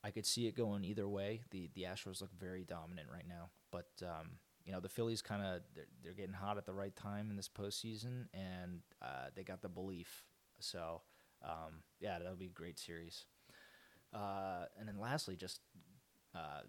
I 0.04 0.10
could 0.10 0.26
see 0.26 0.46
it 0.46 0.56
going 0.56 0.84
either 0.84 1.08
way. 1.08 1.42
The 1.50 1.70
the 1.74 1.82
Astros 1.82 2.20
look 2.20 2.32
very 2.38 2.64
dominant 2.64 3.08
right 3.12 3.26
now, 3.28 3.50
but 3.70 3.90
um, 4.02 4.32
you 4.64 4.72
know 4.72 4.80
the 4.80 4.88
Phillies 4.88 5.22
kind 5.22 5.42
of 5.42 5.62
they're, 5.74 5.86
they're 6.02 6.14
getting 6.14 6.34
hot 6.34 6.58
at 6.58 6.66
the 6.66 6.72
right 6.72 6.94
time 6.96 7.30
in 7.30 7.36
this 7.36 7.48
postseason, 7.48 8.26
and 8.34 8.80
uh, 9.00 9.26
they 9.34 9.44
got 9.44 9.62
the 9.62 9.68
belief. 9.68 10.24
So 10.58 11.02
um, 11.44 11.82
yeah, 12.00 12.18
that'll 12.18 12.36
be 12.36 12.46
a 12.46 12.48
great 12.48 12.78
series. 12.78 13.26
Uh, 14.12 14.66
and 14.78 14.88
then 14.88 14.98
lastly, 14.98 15.36
just 15.36 15.60
uh, 16.34 16.62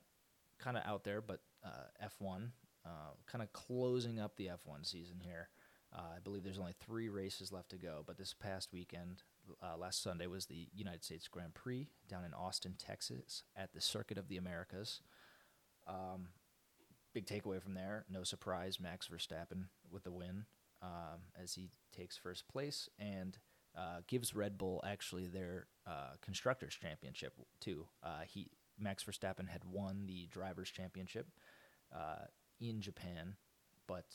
kind 0.60 0.78
of 0.78 0.84
out 0.86 1.04
there, 1.04 1.22
but 1.22 1.42
uh, 1.66 2.08
F1, 2.22 2.50
uh, 2.86 2.90
kind 3.28 3.42
of 3.42 3.52
closing 3.54 4.20
up 4.20 4.36
the 4.36 4.48
F1 4.48 4.86
season 4.86 5.18
here. 5.22 5.50
Uh, 5.96 6.16
I 6.16 6.20
believe 6.24 6.44
there's 6.44 6.60
only 6.60 6.74
three 6.80 7.10
races 7.10 7.52
left 7.52 7.70
to 7.70 7.78
go, 7.78 8.04
but 8.06 8.18
this 8.18 8.34
past 8.34 8.74
weekend, 8.74 9.22
uh, 9.62 9.78
last 9.78 10.02
Sunday, 10.02 10.26
was 10.26 10.46
the 10.46 10.68
United 10.74 11.04
States 11.04 11.28
Grand 11.28 11.54
Prix 11.54 11.88
down 12.10 12.26
in 12.26 12.34
Austin, 12.34 12.76
Texas, 12.80 13.44
at 13.56 13.74
the 13.74 13.82
Circuit 13.82 14.18
of 14.18 14.28
the 14.28 14.38
Americas. 14.38 15.02
Um, 15.86 16.30
big 17.14 17.28
takeaway 17.28 17.62
from 17.62 17.76
there, 17.76 18.06
no 18.10 18.24
surprise, 18.24 18.80
Max 18.80 19.08
Verstappen 19.08 19.66
with 19.92 20.04
the 20.04 20.12
win 20.12 20.46
um, 20.82 21.22
as 21.42 21.54
he 21.54 21.70
takes 21.96 22.18
first 22.18 22.48
place 22.48 22.90
and 22.98 23.38
uh, 23.78 24.02
gives 24.08 24.36
Red 24.36 24.58
Bull 24.58 24.82
actually 24.86 25.28
their 25.28 25.68
uh, 25.88 26.16
constructors 26.22 26.76
championship 26.80 27.34
too. 27.60 27.86
Uh, 28.04 28.22
he 28.28 28.48
Max 28.80 29.04
Verstappen 29.04 29.50
had 29.50 29.64
won 29.66 30.06
the 30.08 30.28
drivers 30.32 30.70
championship 30.70 31.28
uh, 31.96 32.26
in 32.60 32.82
Japan, 32.82 33.36
but 33.88 34.06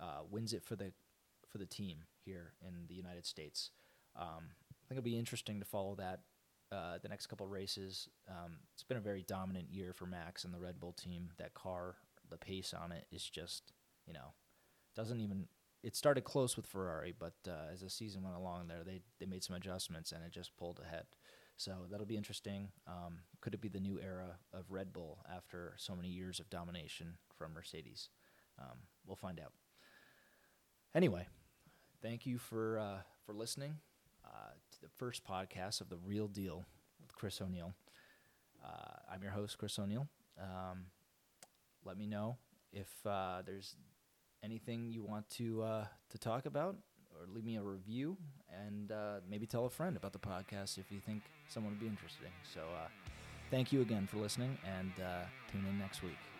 uh, 0.00 0.20
wins 0.30 0.52
it 0.52 0.64
for 0.64 0.76
the 0.76 0.92
for 1.48 1.58
the 1.58 1.66
team 1.66 1.98
here 2.24 2.52
in 2.60 2.86
the 2.88 2.94
United 2.94 3.26
States. 3.26 3.70
Um, 4.16 4.50
I 4.70 4.88
think 4.88 4.98
it'll 4.98 5.02
be 5.02 5.18
interesting 5.18 5.60
to 5.60 5.66
follow 5.66 5.94
that 5.96 6.20
uh, 6.70 6.98
the 7.02 7.08
next 7.08 7.26
couple 7.26 7.46
races. 7.46 8.08
Um, 8.28 8.58
it's 8.74 8.82
been 8.82 8.96
a 8.96 9.00
very 9.00 9.22
dominant 9.22 9.70
year 9.70 9.92
for 9.92 10.06
Max 10.06 10.44
and 10.44 10.52
the 10.52 10.58
Red 10.58 10.80
Bull 10.80 10.92
team. 10.92 11.30
That 11.38 11.54
car, 11.54 11.96
the 12.30 12.36
pace 12.36 12.74
on 12.74 12.92
it 12.92 13.06
is 13.10 13.24
just, 13.24 13.72
you 14.06 14.12
know, 14.12 14.34
doesn't 14.94 15.20
even. 15.20 15.46
It 15.88 15.96
started 15.96 16.24
close 16.24 16.54
with 16.54 16.66
Ferrari, 16.66 17.14
but 17.18 17.32
uh, 17.48 17.72
as 17.72 17.80
the 17.80 17.88
season 17.88 18.22
went 18.22 18.36
along, 18.36 18.68
there 18.68 18.84
they 18.84 19.00
they 19.18 19.24
made 19.24 19.42
some 19.42 19.56
adjustments 19.56 20.12
and 20.12 20.22
it 20.22 20.30
just 20.30 20.54
pulled 20.58 20.80
ahead. 20.84 21.06
So 21.56 21.86
that'll 21.90 22.04
be 22.04 22.18
interesting. 22.18 22.68
Um, 22.86 23.20
could 23.40 23.54
it 23.54 23.62
be 23.62 23.70
the 23.70 23.80
new 23.80 23.98
era 23.98 24.36
of 24.52 24.70
Red 24.70 24.92
Bull 24.92 25.24
after 25.34 25.72
so 25.78 25.96
many 25.96 26.08
years 26.08 26.40
of 26.40 26.50
domination 26.50 27.16
from 27.38 27.54
Mercedes? 27.54 28.10
Um, 28.60 28.80
we'll 29.06 29.16
find 29.16 29.40
out. 29.40 29.52
Anyway, 30.94 31.26
thank 32.02 32.26
you 32.26 32.36
for 32.36 32.78
uh, 32.78 33.00
for 33.24 33.32
listening 33.32 33.76
uh, 34.26 34.50
to 34.72 34.80
the 34.82 34.90
first 34.98 35.24
podcast 35.24 35.80
of 35.80 35.88
the 35.88 35.96
Real 36.04 36.28
Deal 36.28 36.66
with 37.00 37.14
Chris 37.14 37.40
O'Neill. 37.40 37.72
Uh, 38.62 38.98
I'm 39.10 39.22
your 39.22 39.32
host, 39.32 39.56
Chris 39.56 39.78
O'Neill. 39.78 40.06
Um, 40.38 40.88
let 41.82 41.96
me 41.96 42.06
know 42.06 42.36
if 42.74 42.90
uh, 43.06 43.40
there's 43.46 43.74
anything 44.42 44.90
you 44.90 45.02
want 45.02 45.28
to 45.30 45.62
uh, 45.62 45.84
to 46.10 46.18
talk 46.18 46.46
about, 46.46 46.76
or 47.14 47.26
leave 47.34 47.44
me 47.44 47.56
a 47.56 47.62
review, 47.62 48.16
and 48.64 48.92
uh, 48.92 49.20
maybe 49.28 49.46
tell 49.46 49.66
a 49.66 49.70
friend 49.70 49.96
about 49.96 50.12
the 50.12 50.18
podcast 50.18 50.78
if 50.78 50.90
you 50.90 51.00
think 51.00 51.22
someone 51.48 51.72
would 51.72 51.80
be 51.80 51.86
interested. 51.86 52.28
So, 52.54 52.60
uh, 52.60 52.88
thank 53.50 53.72
you 53.72 53.80
again 53.80 54.06
for 54.06 54.18
listening, 54.18 54.58
and 54.64 54.92
tune 55.50 55.64
in 55.68 55.78
next 55.78 56.02
week. 56.02 56.37